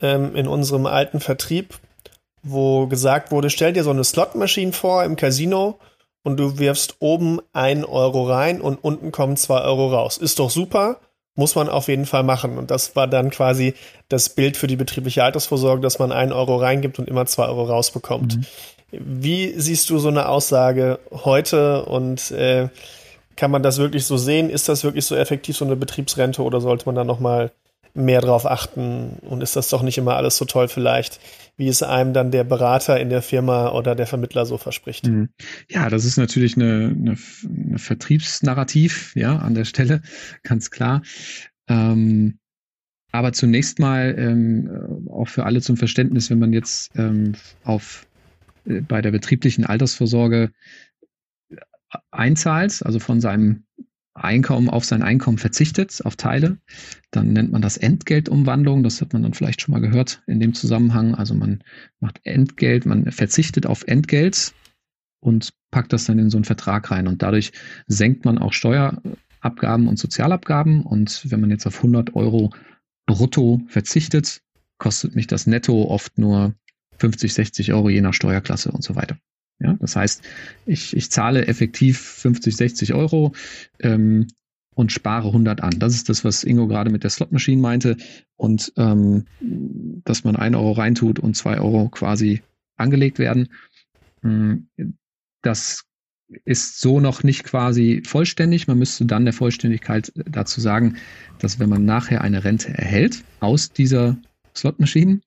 ähm, 0.01 0.35
in 0.35 0.47
unserem 0.47 0.85
alten 0.85 1.19
Vertrieb, 1.19 1.79
wo 2.41 2.87
gesagt 2.87 3.31
wurde, 3.31 3.49
stell 3.49 3.73
dir 3.73 3.83
so 3.83 3.91
eine 3.91 4.03
Slotmaschine 4.03 4.73
vor 4.73 5.03
im 5.03 5.15
Casino 5.15 5.79
und 6.27 6.37
du 6.37 6.59
wirfst 6.59 6.97
oben 6.99 7.39
ein 7.53 7.83
Euro 7.83 8.29
rein 8.29 8.61
und 8.61 8.83
unten 8.83 9.11
kommen 9.11 9.37
zwei 9.37 9.61
Euro 9.61 9.87
raus. 9.87 10.17
Ist 10.17 10.39
doch 10.39 10.51
super 10.51 10.99
muss 11.37 11.53
man 11.55 11.69
auf 11.69 11.87
jeden 11.87 12.05
Fall 12.05 12.23
machen. 12.23 12.57
Und 12.57 12.71
das 12.71 12.95
war 12.95 13.07
dann 13.07 13.29
quasi 13.29 13.75
das 14.09 14.29
Bild 14.29 14.57
für 14.57 14.67
die 14.67 14.75
betriebliche 14.75 15.23
Altersvorsorge, 15.23 15.81
dass 15.81 15.99
man 15.99 16.11
einen 16.11 16.33
Euro 16.33 16.57
reingibt 16.57 16.99
und 16.99 17.07
immer 17.07 17.27
zwei 17.27 17.45
Euro 17.45 17.63
rausbekommt. 17.63 18.37
Mhm. 18.37 18.45
Wie 18.91 19.53
siehst 19.55 19.89
du 19.89 19.99
so 19.99 20.07
eine 20.07 20.29
Aussage 20.29 20.99
heute 21.11 21.85
und 21.85 22.31
äh, 22.31 22.69
kann 23.35 23.51
man 23.51 23.61
das 23.61 23.77
wirklich 23.77 24.05
so 24.05 24.17
sehen? 24.17 24.49
Ist 24.49 24.67
das 24.67 24.83
wirklich 24.83 25.05
so 25.05 25.15
effektiv, 25.15 25.55
so 25.55 25.65
eine 25.65 25.75
Betriebsrente, 25.75 26.41
oder 26.41 26.59
sollte 26.59 26.87
man 26.87 26.95
da 26.95 27.03
nochmal 27.03 27.51
mehr 27.93 28.21
drauf 28.21 28.47
achten? 28.47 29.19
Und 29.21 29.43
ist 29.43 29.55
das 29.55 29.69
doch 29.69 29.83
nicht 29.83 29.99
immer 29.99 30.15
alles 30.15 30.37
so 30.37 30.45
toll 30.45 30.67
vielleicht, 30.67 31.19
wie 31.57 31.67
es 31.67 31.83
einem 31.83 32.13
dann 32.13 32.31
der 32.31 32.43
Berater 32.43 32.99
in 32.99 33.09
der 33.09 33.21
Firma 33.21 33.71
oder 33.71 33.95
der 33.95 34.07
Vermittler 34.07 34.45
so 34.45 34.57
verspricht? 34.57 35.07
Mhm. 35.07 35.29
Ja, 35.69 35.89
das 35.89 36.05
ist 36.05 36.17
natürlich 36.17 36.55
eine, 36.55 36.95
eine, 36.95 37.17
eine 37.65 37.79
Vertriebsnarrativ, 37.79 39.15
ja, 39.15 39.37
an 39.37 39.55
der 39.55 39.65
Stelle, 39.65 40.01
ganz 40.43 40.71
klar. 40.71 41.01
Ähm, 41.67 42.39
aber 43.11 43.33
zunächst 43.33 43.79
mal 43.79 44.15
ähm, 44.17 45.07
auch 45.09 45.27
für 45.27 45.45
alle 45.45 45.61
zum 45.61 45.77
Verständnis, 45.77 46.29
wenn 46.29 46.39
man 46.39 46.53
jetzt 46.53 46.91
ähm, 46.95 47.33
auf 47.63 48.05
äh, 48.65 48.81
bei 48.81 49.01
der 49.01 49.11
betrieblichen 49.11 49.65
Altersvorsorge 49.65 50.51
einzahlt, 52.11 52.81
also 52.85 52.99
von 52.99 53.21
seinem 53.21 53.63
Einkommen 54.17 54.69
auf 54.69 54.85
sein 54.85 55.03
Einkommen 55.03 55.37
verzichtet, 55.37 56.01
auf 56.03 56.15
Teile. 56.15 56.57
Dann 57.11 57.33
nennt 57.33 57.51
man 57.51 57.61
das 57.61 57.77
Entgeltumwandlung. 57.77 58.83
Das 58.83 59.01
hat 59.01 59.13
man 59.13 59.23
dann 59.23 59.33
vielleicht 59.33 59.61
schon 59.61 59.73
mal 59.73 59.81
gehört 59.81 60.21
in 60.27 60.39
dem 60.39 60.53
Zusammenhang. 60.53 61.15
Also 61.15 61.33
man 61.33 61.63
macht 61.99 62.19
Entgelt, 62.23 62.85
man 62.85 63.11
verzichtet 63.11 63.65
auf 63.65 63.83
Entgelt 63.87 64.53
und 65.19 65.53
packt 65.71 65.93
das 65.93 66.05
dann 66.05 66.19
in 66.19 66.29
so 66.29 66.37
einen 66.37 66.45
Vertrag 66.45 66.91
rein. 66.91 67.07
Und 67.07 67.21
dadurch 67.21 67.51
senkt 67.87 68.25
man 68.25 68.37
auch 68.37 68.53
Steuerabgaben 68.53 69.87
und 69.87 69.99
Sozialabgaben. 69.99 70.81
Und 70.83 71.29
wenn 71.31 71.41
man 71.41 71.51
jetzt 71.51 71.67
auf 71.67 71.77
100 71.77 72.15
Euro 72.15 72.51
brutto 73.05 73.61
verzichtet, 73.67 74.41
kostet 74.77 75.15
mich 75.15 75.27
das 75.27 75.47
netto 75.47 75.85
oft 75.89 76.17
nur 76.17 76.53
50, 76.99 77.33
60 77.33 77.73
Euro 77.73 77.89
je 77.89 78.01
nach 78.01 78.13
Steuerklasse 78.13 78.71
und 78.71 78.83
so 78.83 78.95
weiter. 78.95 79.17
Ja, 79.59 79.73
das 79.79 79.95
heißt, 79.95 80.21
ich, 80.65 80.95
ich 80.95 81.11
zahle 81.11 81.47
effektiv 81.47 81.99
50, 81.99 82.55
60 82.55 82.93
Euro 82.93 83.33
ähm, 83.79 84.27
und 84.75 84.91
spare 84.91 85.27
100 85.27 85.61
an. 85.61 85.79
Das 85.79 85.95
ist 85.95 86.09
das, 86.09 86.23
was 86.23 86.43
Ingo 86.43 86.67
gerade 86.67 86.91
mit 86.91 87.03
der 87.03 87.09
Slotmaschine 87.09 87.61
meinte. 87.61 87.97
Und 88.35 88.71
ähm, 88.77 89.25
dass 89.39 90.23
man 90.23 90.35
1 90.35 90.55
Euro 90.55 90.73
reintut 90.73 91.17
und 91.19 91.35
2 91.35 91.59
Euro 91.59 91.89
quasi 91.89 92.43
angelegt 92.75 93.17
werden. 93.17 93.49
Hm, 94.21 94.67
das 95.41 95.85
ist 96.45 96.79
so 96.79 96.99
noch 96.99 97.23
nicht 97.23 97.43
quasi 97.43 98.03
vollständig. 98.05 98.67
Man 98.67 98.77
müsste 98.77 99.05
dann 99.05 99.25
der 99.25 99.33
Vollständigkeit 99.33 100.11
dazu 100.15 100.61
sagen, 100.61 100.97
dass 101.39 101.59
wenn 101.59 101.69
man 101.69 101.85
nachher 101.85 102.21
eine 102.21 102.43
Rente 102.43 102.69
erhält 102.69 103.23
aus 103.39 103.71
dieser 103.71 104.17
Slotmaschine, 104.55 105.21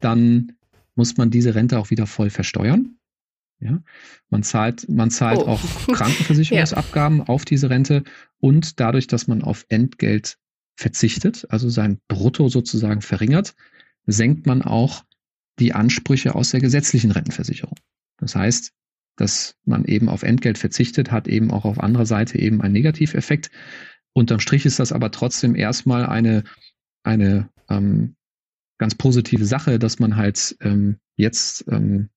dann 0.00 0.52
muss 0.94 1.16
man 1.16 1.30
diese 1.30 1.54
Rente 1.54 1.78
auch 1.78 1.90
wieder 1.90 2.06
voll 2.06 2.30
versteuern. 2.30 2.95
Ja, 3.58 3.82
man 4.28 4.42
zahlt, 4.42 4.88
man 4.88 5.10
zahlt 5.10 5.38
oh. 5.38 5.46
auch 5.46 5.62
Krankenversicherungsabgaben 5.92 7.18
ja. 7.18 7.24
auf 7.26 7.44
diese 7.44 7.70
Rente 7.70 8.04
und 8.38 8.80
dadurch, 8.80 9.06
dass 9.06 9.28
man 9.28 9.42
auf 9.42 9.64
Entgelt 9.68 10.38
verzichtet, 10.76 11.46
also 11.48 11.70
sein 11.70 11.98
Brutto 12.06 12.48
sozusagen 12.48 13.00
verringert, 13.00 13.54
senkt 14.04 14.46
man 14.46 14.62
auch 14.62 15.04
die 15.58 15.72
Ansprüche 15.72 16.34
aus 16.34 16.50
der 16.50 16.60
gesetzlichen 16.60 17.10
Rentenversicherung. 17.10 17.76
Das 18.18 18.34
heißt, 18.34 18.72
dass 19.16 19.56
man 19.64 19.86
eben 19.86 20.10
auf 20.10 20.22
Entgelt 20.22 20.58
verzichtet, 20.58 21.10
hat 21.10 21.26
eben 21.26 21.50
auch 21.50 21.64
auf 21.64 21.80
anderer 21.80 22.04
Seite 22.06 22.38
eben 22.38 22.60
einen 22.60 22.74
Negativeffekt. 22.74 23.50
Unterm 24.12 24.40
Strich 24.40 24.66
ist 24.66 24.78
das 24.78 24.92
aber 24.92 25.10
trotzdem 25.10 25.54
erstmal 25.54 26.04
eine, 26.06 26.44
eine 27.02 27.48
ähm, 27.70 28.16
ganz 28.78 28.94
positive 28.94 29.46
Sache, 29.46 29.78
dass 29.78 29.98
man 29.98 30.16
halt 30.16 30.56
ähm, 30.60 30.98
jetzt 31.16 31.64
ähm, 31.68 32.10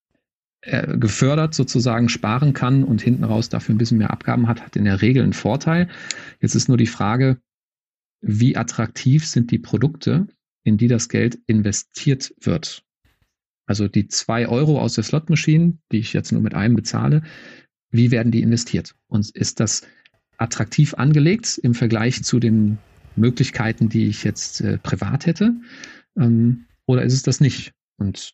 äh, 0.61 0.97
gefördert 0.97 1.53
sozusagen 1.53 2.09
sparen 2.09 2.53
kann 2.53 2.83
und 2.83 3.01
hinten 3.01 3.23
raus 3.23 3.49
dafür 3.49 3.75
ein 3.75 3.77
bisschen 3.77 3.97
mehr 3.97 4.11
Abgaben 4.11 4.47
hat, 4.47 4.61
hat 4.61 4.75
in 4.75 4.85
der 4.85 5.01
Regel 5.01 5.23
einen 5.23 5.33
Vorteil. 5.33 5.87
Jetzt 6.41 6.55
ist 6.55 6.67
nur 6.67 6.77
die 6.77 6.87
Frage, 6.87 7.37
wie 8.21 8.57
attraktiv 8.57 9.25
sind 9.25 9.51
die 9.51 9.59
Produkte, 9.59 10.27
in 10.63 10.77
die 10.77 10.87
das 10.87 11.07
Geld 11.07 11.39
investiert 11.47 12.33
wird. 12.41 12.83
Also 13.65 13.87
die 13.87 14.07
zwei 14.07 14.47
Euro 14.47 14.81
aus 14.81 14.95
der 14.95 15.03
Slotmaschine, 15.03 15.77
die 15.91 15.99
ich 15.99 16.11
jetzt 16.13 16.31
nur 16.31 16.41
mit 16.41 16.55
einem 16.55 16.75
bezahle, 16.75 17.23
wie 17.91 18.11
werden 18.11 18.31
die 18.31 18.41
investiert? 18.41 18.95
Und 19.07 19.29
ist 19.29 19.59
das 19.59 19.83
attraktiv 20.37 20.93
angelegt 20.95 21.59
im 21.61 21.73
Vergleich 21.73 22.23
zu 22.23 22.39
den 22.39 22.79
Möglichkeiten, 23.15 23.89
die 23.89 24.07
ich 24.07 24.23
jetzt 24.23 24.61
äh, 24.61 24.77
privat 24.77 25.25
hätte? 25.25 25.53
Ähm, 26.17 26.65
oder 26.85 27.03
ist 27.03 27.13
es 27.13 27.23
das 27.23 27.39
nicht? 27.39 27.73
Und 27.97 28.33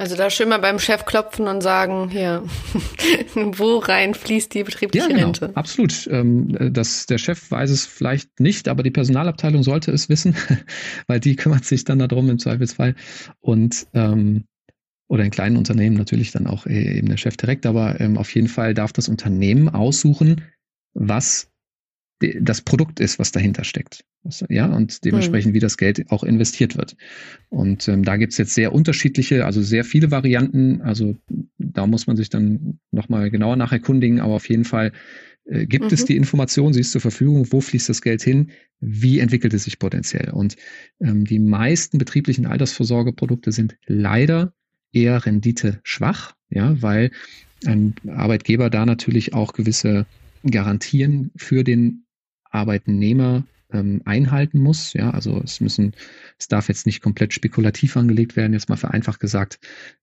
Also 0.00 0.14
da 0.14 0.30
schön 0.30 0.48
mal 0.48 0.58
beim 0.58 0.78
Chef 0.78 1.04
klopfen 1.06 1.48
und 1.48 1.60
sagen, 1.60 2.08
hier, 2.08 2.44
wo 3.34 3.78
rein 3.78 4.14
fließt 4.14 4.54
die 4.54 4.62
betriebliche 4.62 5.08
ja, 5.08 5.12
genau, 5.12 5.26
Rente? 5.26 5.50
Absolut. 5.54 6.08
Ähm, 6.12 6.56
das, 6.72 7.06
der 7.06 7.18
Chef 7.18 7.50
weiß 7.50 7.68
es 7.70 7.84
vielleicht 7.84 8.38
nicht, 8.38 8.68
aber 8.68 8.84
die 8.84 8.92
Personalabteilung 8.92 9.64
sollte 9.64 9.90
es 9.90 10.08
wissen, 10.08 10.36
weil 11.08 11.18
die 11.18 11.34
kümmert 11.34 11.64
sich 11.64 11.82
dann 11.82 11.98
darum 11.98 12.30
im 12.30 12.38
Zweifelsfall. 12.38 12.94
Und 13.40 13.88
ähm, 13.92 14.44
oder 15.08 15.24
in 15.24 15.32
kleinen 15.32 15.56
Unternehmen 15.56 15.96
natürlich 15.96 16.30
dann 16.30 16.46
auch 16.46 16.66
äh, 16.66 16.98
eben 16.98 17.08
der 17.08 17.16
Chef 17.16 17.36
direkt, 17.36 17.66
aber 17.66 18.00
ähm, 18.00 18.18
auf 18.18 18.32
jeden 18.36 18.48
Fall 18.48 18.74
darf 18.74 18.92
das 18.92 19.08
Unternehmen 19.08 19.68
aussuchen, 19.68 20.44
was 20.94 21.50
das 22.20 22.62
Produkt 22.62 23.00
ist, 23.00 23.18
was 23.18 23.32
dahinter 23.32 23.64
steckt. 23.64 24.04
Ja, 24.48 24.66
und 24.66 25.04
dementsprechend, 25.04 25.52
mhm. 25.52 25.54
wie 25.54 25.60
das 25.60 25.76
Geld 25.76 26.10
auch 26.10 26.22
investiert 26.22 26.76
wird. 26.76 26.96
Und 27.48 27.88
ähm, 27.88 28.04
da 28.04 28.16
gibt's 28.16 28.36
jetzt 28.36 28.54
sehr 28.54 28.74
unterschiedliche, 28.74 29.46
also 29.46 29.62
sehr 29.62 29.84
viele 29.84 30.10
Varianten. 30.10 30.82
Also 30.82 31.16
da 31.58 31.86
muss 31.86 32.06
man 32.06 32.16
sich 32.16 32.28
dann 32.28 32.78
nochmal 32.90 33.30
genauer 33.30 33.56
nach 33.56 33.72
erkundigen, 33.72 34.20
aber 34.20 34.34
auf 34.34 34.48
jeden 34.48 34.64
Fall 34.64 34.92
äh, 35.44 35.66
gibt 35.66 35.86
mhm. 35.86 35.92
es 35.92 36.04
die 36.04 36.16
Information, 36.16 36.72
sie 36.72 36.80
ist 36.80 36.92
zur 36.92 37.00
Verfügung, 37.00 37.50
wo 37.52 37.60
fließt 37.60 37.88
das 37.88 38.02
Geld 38.02 38.22
hin, 38.22 38.50
wie 38.80 39.18
entwickelt 39.18 39.54
es 39.54 39.64
sich 39.64 39.78
potenziell. 39.78 40.30
Und 40.30 40.56
ähm, 41.00 41.24
die 41.24 41.38
meisten 41.38 41.98
betrieblichen 41.98 42.46
Altersvorsorgeprodukte 42.46 43.52
sind 43.52 43.76
leider 43.86 44.52
eher 44.92 45.24
rendite 45.24 45.80
schwach, 45.84 46.34
ja, 46.50 46.80
weil 46.82 47.10
ein 47.66 47.94
Arbeitgeber 48.08 48.70
da 48.70 48.86
natürlich 48.86 49.34
auch 49.34 49.52
gewisse 49.52 50.06
Garantien 50.44 51.32
für 51.36 51.64
den 51.64 52.04
Arbeitnehmer 52.50 53.44
ähm, 53.72 54.02
einhalten 54.04 54.60
muss. 54.60 54.92
Ja, 54.92 55.10
also 55.10 55.40
es 55.42 55.60
müssen, 55.60 55.92
es 56.38 56.48
darf 56.48 56.68
jetzt 56.68 56.86
nicht 56.86 57.02
komplett 57.02 57.32
spekulativ 57.32 57.96
angelegt 57.96 58.36
werden, 58.36 58.52
jetzt 58.52 58.68
mal 58.68 58.76
vereinfacht 58.76 59.20
gesagt, 59.20 59.58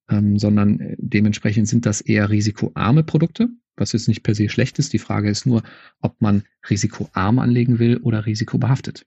ähm, 0.10 0.38
sondern 0.38 0.80
äh, 0.80 0.96
dementsprechend 0.98 1.68
sind 1.68 1.86
das 1.86 2.02
eher 2.02 2.30
risikoarme 2.30 3.04
Produkte, 3.04 3.50
was 3.76 3.94
jetzt 3.94 4.08
nicht 4.08 4.24
per 4.24 4.36
se 4.36 4.50
schlecht 4.50 4.80
ist. 4.80 4.94
Die 4.94 5.00
Frage 5.00 5.30
ist 5.30 5.46
nur, 5.46 5.64
ob 6.00 6.22
man 6.22 6.44
risikoarm 6.70 7.40
anlegen 7.40 7.80
will 7.80 7.98
oder 7.98 8.26
risikobehaftet. 8.26 9.06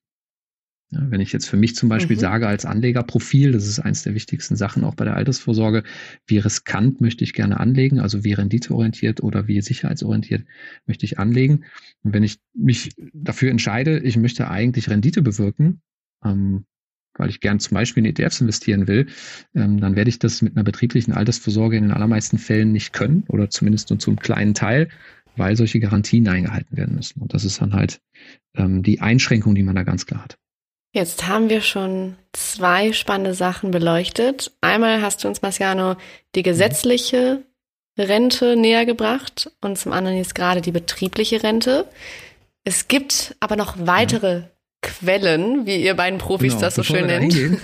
Ja, 0.91 1.01
wenn 1.11 1.21
ich 1.21 1.33
jetzt 1.33 1.49
für 1.49 1.59
mich 1.59 1.77
zum 1.77 1.91
Beispiel 1.91 2.17
mhm. 2.17 2.21
sage 2.21 2.49
als 2.49 2.65
Anlegerprofil, 2.65 3.53
das 3.53 3.67
ist 3.67 3.79
eins 3.79 4.05
der 4.05 4.15
wichtigsten 4.15 4.57
Sachen 4.57 4.85
auch 4.85 4.95
bei 4.95 5.05
der 5.05 5.17
Altersvorsorge, 5.17 5.83
wie 6.27 6.39
riskant 6.39 7.03
möchte 7.03 7.25
ich 7.25 7.35
gerne 7.35 7.61
anlegen, 7.61 8.01
also 8.01 8.25
wie 8.25 8.33
renditeorientiert 8.33 9.23
oder 9.23 9.47
wie 9.49 9.61
sicherheitsorientiert 9.61 10.47
möchte 10.87 11.05
ich 11.05 11.19
anlegen. 11.19 11.67
Und 12.03 12.15
wenn 12.15 12.23
ich 12.23 12.39
mich 12.55 12.95
dafür 13.13 13.51
entscheide, 13.51 13.99
ich 13.99 14.17
möchte 14.17 14.49
eigentlich 14.49 14.89
Rendite 14.89 15.21
bewirken, 15.21 15.83
ähm, 16.25 16.65
weil 17.19 17.29
ich 17.29 17.41
gern 17.41 17.61
zum 17.61 17.75
Beispiel 17.75 18.07
in 18.07 18.11
ETFs 18.11 18.41
investieren 18.41 18.89
will, 18.89 19.09
ähm, 19.55 19.81
dann 19.81 19.95
werde 19.95 20.09
ich 20.09 20.19
das 20.19 20.41
mit 20.41 20.57
einer 20.57 20.65
betrieblichen 20.65 21.13
Altersvorsorge 21.13 21.77
in 21.77 21.85
den 21.85 21.93
allermeisten 21.93 22.39
Fällen 22.39 22.73
nicht 22.73 22.95
können 22.95 23.25
oder 23.29 23.51
zumindest 23.51 23.91
nur 23.91 23.99
zum 23.99 24.17
kleinen 24.17 24.55
Teil, 24.55 24.89
weil 25.37 25.55
solche 25.55 25.81
Garantien 25.81 26.27
eingehalten 26.29 26.77
werden 26.77 26.95
müssen. 26.95 27.21
Und 27.21 27.35
das 27.35 27.45
ist 27.45 27.61
dann 27.61 27.75
halt 27.75 28.01
ähm, 28.55 28.83
die 28.83 29.01
Einschränkung, 29.01 29.55
die 29.55 29.63
man 29.63 29.75
da 29.75 29.83
ganz 29.83 30.07
klar 30.07 30.25
hat. 30.25 30.39
Jetzt 30.99 31.29
haben 31.29 31.49
wir 31.49 31.61
schon 31.61 32.17
zwei 32.33 32.93
spannende 32.93 33.33
Sachen 33.33 33.71
beleuchtet. 33.71 34.51
Einmal 34.61 35.01
hast 35.01 35.23
du 35.23 35.29
uns, 35.29 35.43
Marciano, 35.43 35.95
die 36.35 36.43
gesetzliche 36.43 37.45
Rente 37.97 38.57
näher 38.57 38.85
gebracht 38.85 39.53
und 39.61 39.79
zum 39.79 39.93
anderen 39.93 40.19
jetzt 40.19 40.35
gerade 40.35 40.61
die 40.61 40.73
betriebliche 40.73 41.45
Rente. 41.45 41.87
Es 42.65 42.89
gibt 42.89 43.37
aber 43.39 43.55
noch 43.55 43.77
weitere 43.79 44.41
ja. 44.41 44.49
Quellen, 44.83 45.67
wie 45.67 45.77
ihr 45.77 45.95
beiden 45.95 46.19
Profis 46.19 46.55
genau, 46.55 46.63
das 46.63 46.75
so 46.75 46.83
schön 46.83 47.07
nennt. 47.07 47.33
also 47.33 47.55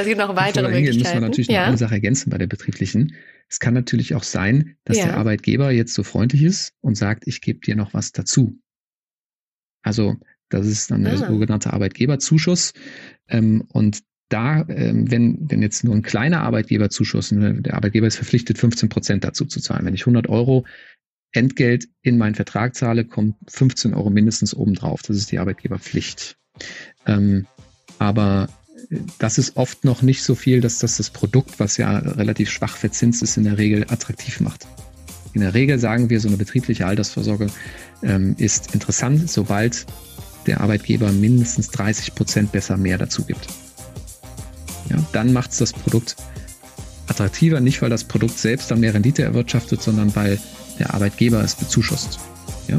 es 0.00 0.06
gibt 0.06 0.18
noch 0.18 0.34
weitere 0.34 0.68
Möglichkeiten. 0.68 0.74
Eingehen, 0.74 0.98
müssen 0.98 1.14
wir 1.14 1.20
natürlich 1.20 1.50
noch 1.50 1.58
eine 1.58 1.78
Sache 1.78 1.94
ergänzen 1.94 2.30
bei 2.30 2.38
der 2.38 2.48
betrieblichen. 2.48 3.14
Es 3.48 3.60
kann 3.60 3.74
natürlich 3.74 4.16
auch 4.16 4.24
sein, 4.24 4.76
dass 4.84 4.96
ja. 4.96 5.04
der 5.04 5.18
Arbeitgeber 5.18 5.70
jetzt 5.70 5.94
so 5.94 6.02
freundlich 6.02 6.42
ist 6.42 6.72
und 6.80 6.96
sagt, 6.96 7.28
ich 7.28 7.42
gebe 7.42 7.60
dir 7.60 7.76
noch 7.76 7.94
was 7.94 8.10
dazu. 8.10 8.58
Also 9.84 10.16
das 10.52 10.66
ist 10.66 10.90
dann 10.90 11.04
der 11.04 11.14
ah. 11.14 11.28
sogenannte 11.28 11.72
Arbeitgeberzuschuss. 11.72 12.72
Ähm, 13.28 13.64
und 13.72 14.00
da, 14.28 14.64
ähm, 14.68 15.10
wenn, 15.10 15.38
wenn 15.50 15.62
jetzt 15.62 15.84
nur 15.84 15.94
ein 15.94 16.02
kleiner 16.02 16.40
Arbeitgeberzuschuss, 16.42 17.32
ne, 17.32 17.60
der 17.60 17.74
Arbeitgeber 17.74 18.06
ist 18.06 18.16
verpflichtet, 18.16 18.58
15 18.58 18.88
Prozent 18.88 19.24
dazu 19.24 19.44
zu 19.44 19.60
zahlen. 19.60 19.84
Wenn 19.84 19.94
ich 19.94 20.02
100 20.02 20.28
Euro 20.28 20.64
Entgelt 21.34 21.88
in 22.02 22.18
meinen 22.18 22.34
Vertrag 22.34 22.74
zahle, 22.74 23.06
kommt 23.06 23.36
15 23.48 23.94
Euro 23.94 24.10
mindestens 24.10 24.54
obendrauf. 24.54 25.00
Das 25.00 25.16
ist 25.16 25.32
die 25.32 25.38
Arbeitgeberpflicht. 25.38 26.36
Ähm, 27.06 27.46
aber 27.98 28.48
äh, 28.90 28.98
das 29.18 29.38
ist 29.38 29.56
oft 29.56 29.84
noch 29.84 30.02
nicht 30.02 30.22
so 30.22 30.34
viel, 30.34 30.60
dass 30.60 30.78
das 30.78 30.98
das 30.98 31.08
Produkt, 31.08 31.58
was 31.58 31.78
ja 31.78 31.96
relativ 31.98 32.50
schwach 32.50 32.76
verzinst 32.76 33.22
ist, 33.22 33.38
in 33.38 33.44
der 33.44 33.56
Regel 33.56 33.84
attraktiv 33.88 34.40
macht. 34.40 34.66
In 35.32 35.40
der 35.40 35.54
Regel 35.54 35.78
sagen 35.78 36.10
wir, 36.10 36.20
so 36.20 36.28
eine 36.28 36.36
betriebliche 36.36 36.86
Altersvorsorge 36.86 37.46
ähm, 38.02 38.34
ist 38.36 38.74
interessant, 38.74 39.30
sobald 39.30 39.86
der 40.46 40.60
Arbeitgeber 40.60 41.12
mindestens 41.12 41.68
30 41.70 42.14
Prozent 42.14 42.52
besser 42.52 42.76
mehr 42.76 42.98
dazu 42.98 43.24
gibt. 43.24 43.46
Ja, 44.90 44.96
dann 45.12 45.32
macht 45.32 45.52
es 45.52 45.58
das 45.58 45.72
Produkt 45.72 46.16
attraktiver, 47.06 47.60
nicht 47.60 47.82
weil 47.82 47.90
das 47.90 48.04
Produkt 48.04 48.38
selbst 48.38 48.70
dann 48.70 48.80
mehr 48.80 48.94
Rendite 48.94 49.22
erwirtschaftet, 49.22 49.82
sondern 49.82 50.14
weil 50.16 50.38
der 50.78 50.94
Arbeitgeber 50.94 51.42
es 51.42 51.54
bezuschusst. 51.54 52.18
Ja, 52.68 52.76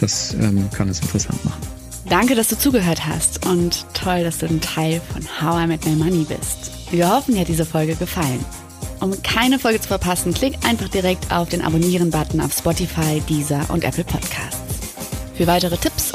das 0.00 0.34
ähm, 0.34 0.68
kann 0.70 0.88
es 0.88 1.00
interessant 1.00 1.44
machen. 1.44 1.60
Danke, 2.08 2.34
dass 2.34 2.48
du 2.48 2.58
zugehört 2.58 3.06
hast 3.06 3.46
und 3.46 3.84
toll, 3.92 4.22
dass 4.22 4.38
du 4.38 4.46
ein 4.46 4.60
Teil 4.60 5.00
von 5.12 5.22
How 5.40 5.64
I 5.64 5.66
Met 5.66 5.84
My 5.84 5.96
Money 5.96 6.24
bist. 6.24 6.70
Wir 6.90 7.10
hoffen, 7.10 7.34
dir 7.34 7.40
hat 7.40 7.48
diese 7.48 7.66
Folge 7.66 7.96
gefallen. 7.96 8.44
Um 9.00 9.20
keine 9.22 9.58
Folge 9.58 9.80
zu 9.80 9.88
verpassen, 9.88 10.32
klick 10.32 10.54
einfach 10.64 10.88
direkt 10.88 11.30
auf 11.32 11.48
den 11.48 11.62
Abonnieren-Button 11.62 12.40
auf 12.40 12.52
Spotify, 12.52 13.20
Deezer 13.28 13.66
und 13.68 13.84
Apple 13.84 14.04
Podcasts. 14.04 14.60
Für 15.34 15.46
weitere 15.46 15.76
Tipps 15.76 16.14